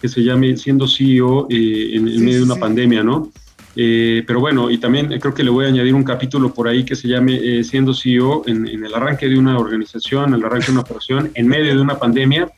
que 0.00 0.08
se 0.08 0.22
llame 0.22 0.56
Siendo 0.56 0.86
CEO 0.86 1.48
eh, 1.50 1.96
en, 1.96 2.04
medio 2.24 2.38
de 2.38 2.44
una 2.44 2.54
pandemia, 2.54 3.02
¿no? 3.02 3.32
Eh, 3.74 4.22
pero 4.26 4.38
bueno, 4.38 4.70
y 4.70 4.78
también 4.78 5.08
creo 5.18 5.34
que 5.34 5.42
le 5.42 5.50
voy 5.50 5.64
a 5.64 5.68
añadir 5.68 5.92
un 5.92 6.04
capítulo 6.04 6.54
por 6.54 6.68
ahí 6.68 6.84
que 6.84 6.94
se 6.94 7.08
llame 7.08 7.64
Siendo 7.64 7.92
CEO 7.92 8.44
en, 8.46 8.66
el 8.68 8.94
arranque 8.94 9.28
de 9.28 9.36
una 9.36 9.58
organización, 9.58 10.34
el 10.34 10.44
arranque 10.44 10.66
de 10.66 10.72
una 10.72 10.82
operación, 10.82 11.32
en 11.34 11.48
medio 11.48 11.74
de 11.74 11.80
una 11.80 11.98
pandemia, 11.98 12.48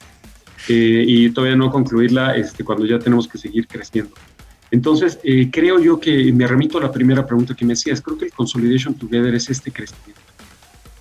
y 0.68 1.30
todavía 1.30 1.56
no 1.56 1.70
concluirla 1.70 2.36
este, 2.36 2.62
cuando 2.62 2.84
ya 2.84 2.98
tenemos 2.98 3.26
que 3.26 3.38
seguir 3.38 3.66
creciendo. 3.66 4.14
Entonces, 4.70 5.18
creo 5.50 5.80
yo 5.80 5.98
que 5.98 6.30
me 6.30 6.46
remito 6.46 6.76
a 6.76 6.82
la 6.82 6.92
primera 6.92 7.26
pregunta 7.26 7.54
que 7.54 7.64
me 7.64 7.72
hacías. 7.72 8.02
Creo 8.02 8.18
que 8.18 8.26
el 8.26 8.32
Consolidation 8.32 8.92
Together 8.92 9.34
es 9.34 9.48
este 9.48 9.72
crecimiento. 9.72 10.20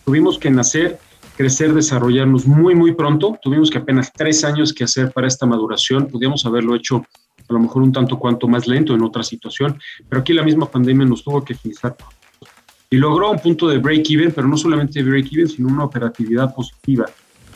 Tuvimos 0.05 0.39
que 0.39 0.49
nacer 0.49 0.99
crecer, 1.37 1.73
desarrollarnos 1.73 2.47
muy, 2.47 2.73
muy 2.73 2.93
pronto. 2.95 3.37
Tuvimos 3.41 3.69
que 3.69 3.77
apenas 3.77 4.11
tres 4.11 4.43
años 4.43 4.73
que 4.73 4.83
hacer 4.83 5.11
para 5.11 5.27
esta 5.27 5.45
maduración. 5.45 6.07
Podíamos 6.07 6.45
haberlo 6.45 6.75
hecho 6.75 7.05
a 7.47 7.53
lo 7.53 7.59
mejor 7.59 7.83
un 7.83 7.93
tanto 7.93 8.17
cuanto 8.17 8.47
más 8.47 8.67
lento 8.67 8.93
en 8.93 9.03
otra 9.03 9.23
situación, 9.23 9.79
pero 10.09 10.21
aquí 10.21 10.33
la 10.33 10.43
misma 10.43 10.69
pandemia 10.69 11.05
nos 11.05 11.23
tuvo 11.23 11.45
que 11.45 11.53
agilizar. 11.53 11.95
Y 12.89 12.97
logró 12.97 13.31
un 13.31 13.39
punto 13.39 13.67
de 13.67 13.77
break-even, 13.77 14.31
pero 14.31 14.47
no 14.47 14.57
solamente 14.57 15.03
break-even, 15.03 15.47
sino 15.47 15.67
una 15.69 15.83
operatividad 15.83 16.53
positiva. 16.53 17.05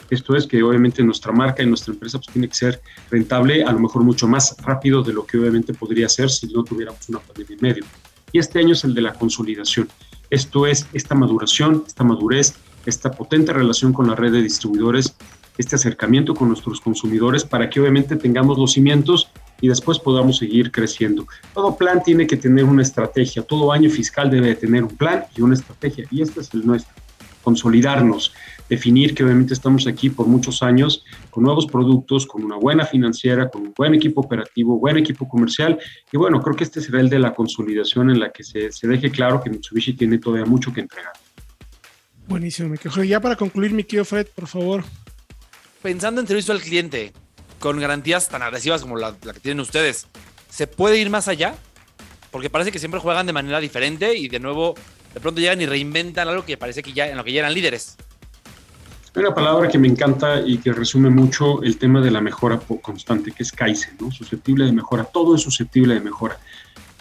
Esto 0.10 0.36
es 0.36 0.46
que 0.46 0.62
obviamente 0.62 1.02
nuestra 1.04 1.32
marca 1.32 1.64
y 1.64 1.66
nuestra 1.66 1.94
empresa 1.94 2.20
pues, 2.20 2.28
tiene 2.32 2.50
que 2.50 2.56
ser 2.56 2.82
rentable, 3.10 3.64
a 3.64 3.72
lo 3.72 3.80
mejor 3.80 4.04
mucho 4.04 4.28
más 4.28 4.56
rápido 4.62 5.02
de 5.02 5.14
lo 5.14 5.26
que 5.26 5.38
obviamente 5.38 5.74
podría 5.74 6.08
ser 6.08 6.30
si 6.30 6.48
no 6.54 6.64
tuviéramos 6.64 7.10
una 7.10 7.20
pandemia 7.20 7.56
en 7.56 7.62
medio. 7.62 7.86
Y 8.32 8.40
este 8.40 8.60
año 8.60 8.74
es 8.74 8.84
el 8.84 8.94
de 8.94 9.02
la 9.02 9.14
consolidación. 9.14 9.88
Esto 10.30 10.68
es 10.68 10.88
esta 10.94 11.16
maduración, 11.16 11.84
esta 11.88 12.04
madurez, 12.04 12.56
esta 12.86 13.12
potente 13.12 13.54
relación 13.54 13.94
con 13.94 14.08
la 14.08 14.16
red 14.16 14.32
de 14.32 14.42
distribuidores, 14.42 15.16
este 15.58 15.76
acercamiento 15.76 16.34
con 16.34 16.48
nuestros 16.48 16.82
consumidores 16.82 17.44
para 17.44 17.70
que 17.70 17.80
obviamente 17.80 18.16
tengamos 18.16 18.58
los 18.58 18.74
cimientos 18.74 19.30
y 19.60 19.68
después 19.68 20.00
podamos 20.00 20.38
seguir 20.38 20.72
creciendo. 20.72 21.28
Todo 21.54 21.78
plan 21.78 22.02
tiene 22.04 22.26
que 22.26 22.38
tener 22.38 22.66
una 22.66 22.82
estrategia, 22.82 23.44
todo 23.44 23.72
año 23.72 23.90
fiscal 23.90 24.30
debe 24.30 24.56
tener 24.56 24.84
un 24.84 24.96
plan 24.96 25.26
y 25.36 25.42
una 25.42 25.54
estrategia 25.54 26.06
y 26.10 26.22
este 26.22 26.42
es 26.42 26.54
el 26.54 26.66
nuestro, 26.66 26.94
consolidarnos, 27.44 28.34
definir 28.70 29.14
que 29.14 29.24
obviamente 29.24 29.54
estamos 29.54 29.86
aquí 29.88 30.10
por 30.10 30.28
muchos 30.28 30.64
años 30.64 31.04
con 31.30 31.44
nuevos 31.44 31.66
productos, 31.66 32.26
con 32.26 32.44
una 32.44 32.56
buena 32.56 32.86
financiera, 32.86 33.50
con 33.50 33.64
un 33.64 33.74
buen 33.76 33.94
equipo 33.94 34.22
operativo, 34.22 34.80
buen 34.80 34.98
equipo 34.98 35.28
comercial 35.28 35.78
y 36.12 36.18
bueno, 36.18 36.42
creo 36.42 36.56
que 36.56 36.64
este 36.64 36.82
será 36.82 37.00
el 37.00 37.10
de 37.10 37.20
la 37.20 37.34
consolidación 37.34 38.10
en 38.10 38.20
la 38.20 38.32
que 38.32 38.44
se, 38.44 38.72
se 38.72 38.88
deje 38.88 39.12
claro 39.12 39.42
que 39.44 39.50
Mitsubishi 39.50 39.94
tiene 39.94 40.18
todavía 40.18 40.46
mucho 40.46 40.74
que 40.74 40.82
entregar. 40.82 41.14
Buenísimo, 42.32 42.70
me 42.70 42.78
quejo. 42.78 43.04
Ya 43.04 43.20
para 43.20 43.36
concluir, 43.36 43.74
mi 43.74 43.84
querido 43.84 44.06
Fred, 44.06 44.26
por 44.34 44.48
favor. 44.48 44.86
Pensando 45.82 46.22
en 46.22 46.28
servicio 46.28 46.54
al 46.54 46.62
cliente, 46.62 47.12
con 47.60 47.78
garantías 47.78 48.30
tan 48.30 48.42
agresivas 48.42 48.84
como 48.84 48.96
la, 48.96 49.14
que 49.14 49.42
tienen 49.42 49.60
ustedes, 49.60 50.08
¿se 50.50 50.66
puede 50.66 50.98
ir 50.98 51.10
más 51.10 51.28
allá? 51.28 51.56
Porque 52.32 52.50
parece 52.50 52.72
que 52.72 52.80
siempre 52.80 53.02
juegan 53.02 53.26
de 53.26 53.34
manera 53.34 53.60
diferente 53.60 54.16
y 54.16 54.30
de 54.30 54.40
nuevo, 54.40 54.76
de 55.14 55.20
pronto 55.20 55.42
llegan 55.42 55.60
y 55.60 55.66
reinventan 55.66 56.30
algo 56.30 56.46
que 56.46 56.56
parece 56.56 56.82
que 56.82 56.94
ya 56.94 57.10
en 57.10 57.18
lo 57.18 57.26
que 57.26 57.34
ya 57.34 57.42
eran 57.42 57.54
líderes. 57.54 57.98
Hay 59.14 59.24
una 59.24 59.36
palabra 59.36 59.68
que 59.68 59.78
me 59.78 59.90
encanta 59.90 60.40
y 60.40 60.58
que 60.60 60.72
resume 60.72 61.10
mucho 61.10 61.62
el 61.64 61.78
tema 61.78 62.00
de 62.00 62.12
la 62.12 62.22
mejora 62.22 62.62
constante, 62.82 63.34
que 63.34 63.44
es 63.44 63.52
Kaizen, 63.52 63.98
¿no? 64.00 64.10
Susceptible 64.10 64.64
de 64.64 64.72
mejora. 64.72 65.04
Todo 65.04 65.36
es 65.36 65.42
susceptible 65.42 65.96
de 65.96 66.00
mejora 66.00 66.40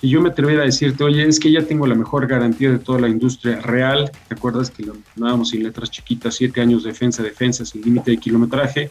y 0.03 0.09
yo 0.09 0.21
me 0.21 0.31
atreviera 0.31 0.63
a 0.63 0.67
decirte, 0.67 1.05
oye, 1.05 1.27
es 1.27 1.39
que 1.39 1.53
ya 1.53 1.63
tengo 1.63 1.87
la 1.87 1.95
mejor 1.95 2.27
garantía 2.27 2.71
de 2.71 2.79
toda 2.79 3.01
la 3.01 3.09
industria 3.09 3.61
real, 3.61 4.11
¿te 4.29 4.35
acuerdas 4.35 4.71
que 4.71 4.83
lo 4.83 4.95
mencionábamos 4.95 5.53
en 5.53 5.63
letras 5.63 5.91
chiquitas, 5.91 6.35
siete 6.35 6.61
años 6.61 6.85
de 6.85 6.91
defensa, 6.91 7.23
defensa, 7.23 7.65
sin 7.67 7.83
límite 7.83 8.13
de 8.13 8.17
kilometraje, 8.17 8.91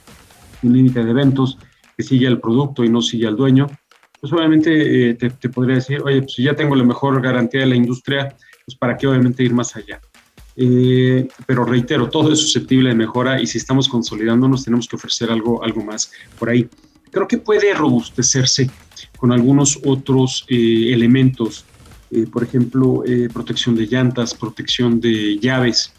sin 0.61 0.73
límite 0.73 1.03
de 1.03 1.09
eventos, 1.09 1.57
que 1.97 2.03
sigue 2.03 2.27
el 2.27 2.39
producto 2.39 2.83
y 2.83 2.89
no 2.89 3.01
sigue 3.01 3.25
al 3.25 3.35
dueño? 3.35 3.67
Pues 4.21 4.31
obviamente 4.33 5.09
eh, 5.09 5.13
te, 5.15 5.49
podría 5.49 5.75
decir, 5.75 6.01
oye, 6.03 6.21
pues 6.21 6.33
si 6.33 6.43
ya 6.43 6.55
tengo 6.55 6.75
la 6.75 6.83
mejor 6.83 7.19
garantía 7.21 7.61
de 7.61 7.67
la 7.67 7.75
industria, 7.75 8.35
pues 8.65 8.77
para 8.77 8.95
qué 8.95 9.07
obviamente 9.07 9.43
ir 9.43 9.53
más 9.53 9.75
allá. 9.75 9.99
Eh, 10.55 11.27
pero 11.47 11.63
reitero, 11.63 12.09
todo 12.09 12.33
es 12.33 12.39
susceptible 12.39 12.89
de 12.89 12.95
mejora 12.95 13.41
y 13.41 13.47
si 13.47 13.57
estamos 13.57 13.87
consolidándonos 13.87 14.65
tenemos 14.65 14.87
que 14.87 14.97
ofrecer 14.97 15.31
algo, 15.31 15.63
algo 15.63 15.83
más 15.83 16.11
por 16.37 16.49
ahí. 16.49 16.69
Creo 17.11 17.27
que 17.27 17.37
puede 17.37 17.73
robustecerse 17.73 18.69
con 19.17 19.31
algunos 19.31 19.79
otros 19.85 20.45
eh, 20.47 20.91
elementos, 20.93 21.65
eh, 22.11 22.25
por 22.31 22.43
ejemplo, 22.43 23.03
eh, 23.05 23.29
protección 23.31 23.75
de 23.75 23.85
llantas, 23.85 24.33
protección 24.33 24.99
de 24.99 25.37
llaves, 25.39 25.93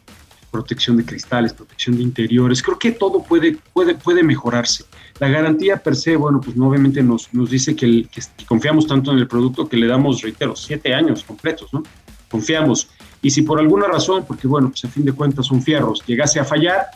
protección 0.51 0.97
de 0.97 1.05
cristales, 1.05 1.53
protección 1.53 1.97
de 1.97 2.03
interiores. 2.03 2.63
Creo 2.63 2.79
que 2.79 2.93
todo 2.93 3.23
puede, 3.23 3.57
puede, 3.73 3.95
puede 3.95 4.23
mejorarse. 4.23 4.85
La 5.19 5.29
garantía 5.29 5.77
per 5.77 5.95
se, 5.95 6.17
bueno, 6.17 6.41
pues 6.41 6.57
obviamente 6.59 7.03
nos, 7.03 7.33
nos 7.33 7.51
dice 7.51 7.77
que, 7.77 8.07
que, 8.11 8.23
confiamos 8.47 8.87
tanto 8.87 9.13
en 9.13 9.19
el 9.19 9.29
producto 9.29 9.69
que 9.69 9.77
le 9.77 9.87
damos, 9.87 10.23
reitero, 10.23 10.57
siete 10.57 10.95
años 10.95 11.23
completos, 11.23 11.73
¿no? 11.73 11.83
Confiamos. 12.29 12.89
Y 13.23 13.31
si 13.31 13.43
por 13.43 13.61
alguna 13.61 13.87
razón, 13.87 14.25
porque 14.27 14.47
bueno, 14.49 14.71
pues 14.71 14.85
a 14.85 14.89
fin 14.89 15.05
de 15.05 15.13
cuentas 15.13 15.47
son 15.47 15.63
fierros, 15.63 16.03
llegase 16.07 16.41
a 16.41 16.45
fallar, 16.45 16.87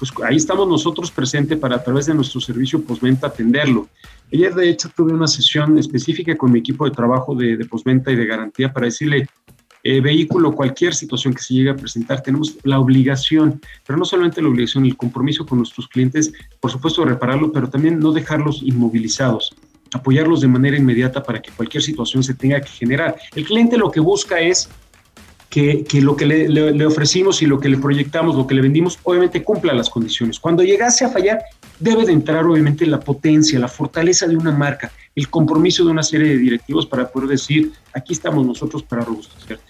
pues 0.00 0.10
ahí 0.24 0.36
estamos 0.36 0.66
nosotros 0.66 1.10
presentes 1.10 1.58
para 1.58 1.76
a 1.76 1.84
través 1.84 2.06
de 2.06 2.14
nuestro 2.14 2.40
servicio 2.40 2.82
postventa 2.82 3.26
atenderlo. 3.26 3.86
Ayer, 4.32 4.54
de 4.54 4.70
hecho, 4.70 4.88
tuve 4.96 5.12
una 5.12 5.26
sesión 5.26 5.76
específica 5.76 6.34
con 6.38 6.50
mi 6.50 6.60
equipo 6.60 6.86
de 6.86 6.92
trabajo 6.92 7.34
de, 7.34 7.58
de 7.58 7.64
postventa 7.66 8.10
y 8.10 8.16
de 8.16 8.24
garantía 8.24 8.72
para 8.72 8.86
decirle, 8.86 9.28
eh, 9.84 10.00
vehículo, 10.00 10.52
cualquier 10.52 10.94
situación 10.94 11.34
que 11.34 11.42
se 11.42 11.52
llegue 11.52 11.70
a 11.70 11.76
presentar, 11.76 12.22
tenemos 12.22 12.56
la 12.62 12.80
obligación, 12.80 13.60
pero 13.86 13.98
no 13.98 14.06
solamente 14.06 14.40
la 14.40 14.48
obligación, 14.48 14.86
el 14.86 14.96
compromiso 14.96 15.44
con 15.44 15.58
nuestros 15.58 15.86
clientes, 15.86 16.32
por 16.60 16.70
supuesto, 16.70 17.02
de 17.02 17.10
repararlo, 17.10 17.52
pero 17.52 17.68
también 17.68 17.98
no 17.98 18.12
dejarlos 18.12 18.62
inmovilizados 18.62 19.54
apoyarlos 19.92 20.40
de 20.40 20.46
manera 20.46 20.76
inmediata 20.76 21.20
para 21.20 21.42
que 21.42 21.50
cualquier 21.50 21.82
situación 21.82 22.22
se 22.22 22.34
tenga 22.34 22.60
que 22.60 22.68
generar. 22.68 23.16
El 23.34 23.44
cliente 23.44 23.76
lo 23.76 23.90
que 23.90 23.98
busca 23.98 24.38
es 24.38 24.68
que, 25.50 25.84
lo 26.00 26.16
que 26.16 26.26
le, 26.26 26.86
ofrecimos 26.86 27.42
y 27.42 27.46
lo 27.46 27.58
que 27.58 27.68
le 27.68 27.76
proyectamos, 27.76 28.36
lo 28.36 28.46
que 28.46 28.54
le 28.54 28.62
vendimos, 28.62 29.00
obviamente 29.02 29.42
cumpla 29.42 29.74
las 29.74 29.90
condiciones. 29.90 30.38
Cuando 30.38 30.62
llegase 30.62 31.04
a 31.04 31.08
fallar, 31.08 31.42
debe 31.80 32.06
de 32.06 32.12
entrar 32.12 32.46
obviamente 32.46 32.86
la 32.86 33.00
potencia, 33.00 33.58
la 33.58 33.66
fortaleza 33.66 34.28
de 34.28 34.36
una 34.36 34.52
marca, 34.52 34.92
el 35.16 35.28
compromiso 35.28 35.84
de 35.84 35.90
una 35.90 36.04
serie 36.04 36.28
de 36.28 36.38
directivos 36.38 36.86
para 36.86 37.10
poder 37.10 37.30
decir, 37.30 37.72
aquí 37.92 38.12
estamos 38.12 38.46
nosotros 38.46 38.84
para 38.84 39.04
robustecerte. 39.04 39.64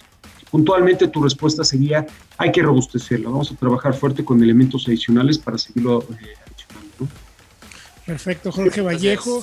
Puntualmente 0.51 1.09
tu 1.09 1.23
respuesta 1.23 1.65
sería, 1.65 2.07
hay 2.37 2.53
que 2.53 2.61
robustecerlo, 2.61 3.31
vamos 3.31 3.51
a 3.51 3.57
trabajar 3.57 3.95
fuerte 3.95 4.23
con 4.23 4.43
elementos 4.43 4.87
adicionales 4.87 5.39
para 5.39 5.57
seguirlo 5.57 6.03
eh, 6.03 6.35
adicionando. 6.47 7.15
Perfecto, 8.05 8.53
Jorge 8.53 8.83
Vallejo, 8.83 9.43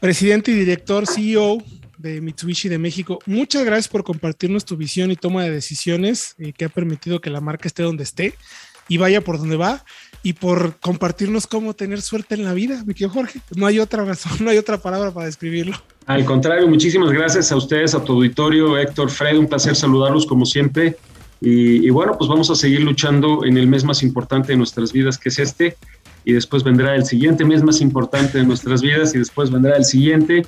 presidente 0.00 0.50
y 0.50 0.54
director 0.54 1.06
CEO 1.06 1.58
de 2.00 2.20
Mitsubishi 2.20 2.68
de 2.68 2.78
México. 2.78 3.18
Muchas 3.26 3.64
gracias 3.64 3.88
por 3.88 4.04
compartirnos 4.04 4.64
tu 4.64 4.76
visión 4.76 5.10
y 5.10 5.16
toma 5.16 5.44
de 5.44 5.50
decisiones 5.50 6.34
eh, 6.38 6.52
que 6.52 6.64
ha 6.64 6.68
permitido 6.68 7.20
que 7.20 7.30
la 7.30 7.40
marca 7.40 7.68
esté 7.68 7.82
donde 7.82 8.04
esté 8.04 8.34
y 8.88 8.96
vaya 8.96 9.20
por 9.20 9.38
donde 9.38 9.56
va 9.56 9.84
y 10.22 10.32
por 10.32 10.76
compartirnos 10.80 11.46
cómo 11.46 11.74
tener 11.74 12.02
suerte 12.02 12.34
en 12.34 12.44
la 12.44 12.54
vida, 12.54 12.82
mi 12.84 12.94
querido 12.94 13.10
Jorge. 13.10 13.40
No 13.54 13.66
hay 13.66 13.78
otra 13.78 14.04
razón, 14.04 14.32
no 14.40 14.50
hay 14.50 14.58
otra 14.58 14.78
palabra 14.78 15.12
para 15.12 15.26
describirlo. 15.26 15.76
Al 16.06 16.24
contrario, 16.24 16.66
muchísimas 16.66 17.10
gracias 17.12 17.52
a 17.52 17.56
ustedes, 17.56 17.94
a 17.94 18.02
tu 18.02 18.14
auditorio, 18.14 18.76
Héctor, 18.76 19.10
Fred, 19.10 19.38
un 19.38 19.46
placer 19.46 19.76
saludarlos 19.76 20.26
como 20.26 20.44
siempre. 20.44 20.96
Y, 21.40 21.86
y 21.86 21.90
bueno, 21.90 22.16
pues 22.18 22.28
vamos 22.28 22.50
a 22.50 22.54
seguir 22.54 22.80
luchando 22.80 23.44
en 23.44 23.56
el 23.56 23.66
mes 23.66 23.84
más 23.84 24.02
importante 24.02 24.52
de 24.52 24.58
nuestras 24.58 24.92
vidas, 24.92 25.16
que 25.16 25.28
es 25.28 25.38
este, 25.38 25.76
y 26.24 26.32
después 26.32 26.64
vendrá 26.64 26.94
el 26.96 27.06
siguiente 27.06 27.44
mes 27.44 27.62
más 27.62 27.80
importante 27.80 28.38
de 28.38 28.44
nuestras 28.44 28.82
vidas, 28.82 29.14
y 29.14 29.18
después 29.18 29.50
vendrá 29.50 29.76
el 29.76 29.84
siguiente 29.84 30.46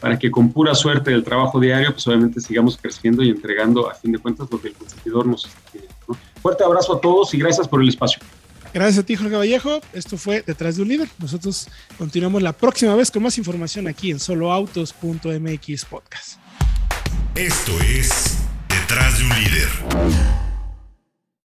para 0.00 0.18
que 0.18 0.30
con 0.30 0.50
pura 0.52 0.74
suerte 0.74 1.10
del 1.10 1.22
trabajo 1.22 1.60
diario, 1.60 1.92
pues 1.92 2.06
obviamente 2.06 2.40
sigamos 2.40 2.78
creciendo 2.80 3.22
y 3.22 3.30
entregando 3.30 3.88
a 3.90 3.94
fin 3.94 4.12
de 4.12 4.18
cuentas 4.18 4.48
lo 4.50 4.60
que 4.60 4.68
el 4.68 4.74
consumidor 4.74 5.26
nos 5.26 5.46
está 5.46 5.60
pidiendo. 5.72 5.96
Fuerte 6.42 6.64
abrazo 6.64 6.94
a 6.96 7.00
todos 7.00 7.32
y 7.34 7.38
gracias 7.38 7.68
por 7.68 7.82
el 7.82 7.88
espacio. 7.88 8.22
Gracias 8.72 9.02
a 9.02 9.06
ti, 9.06 9.16
Jorge 9.16 9.36
Vallejo. 9.36 9.80
Esto 9.92 10.16
fue 10.16 10.42
Detrás 10.46 10.76
de 10.76 10.82
un 10.82 10.88
Líder. 10.88 11.08
Nosotros 11.18 11.68
continuamos 11.98 12.40
la 12.40 12.52
próxima 12.52 12.94
vez 12.94 13.10
con 13.10 13.22
más 13.22 13.36
información 13.36 13.88
aquí 13.88 14.10
en 14.10 14.20
soloautos.mx 14.20 15.84
podcast. 15.86 16.38
Esto 17.34 17.72
es 17.80 18.38
Detrás 18.68 19.18
de 19.18 19.24
un 19.24 19.30
Líder. 19.30 20.49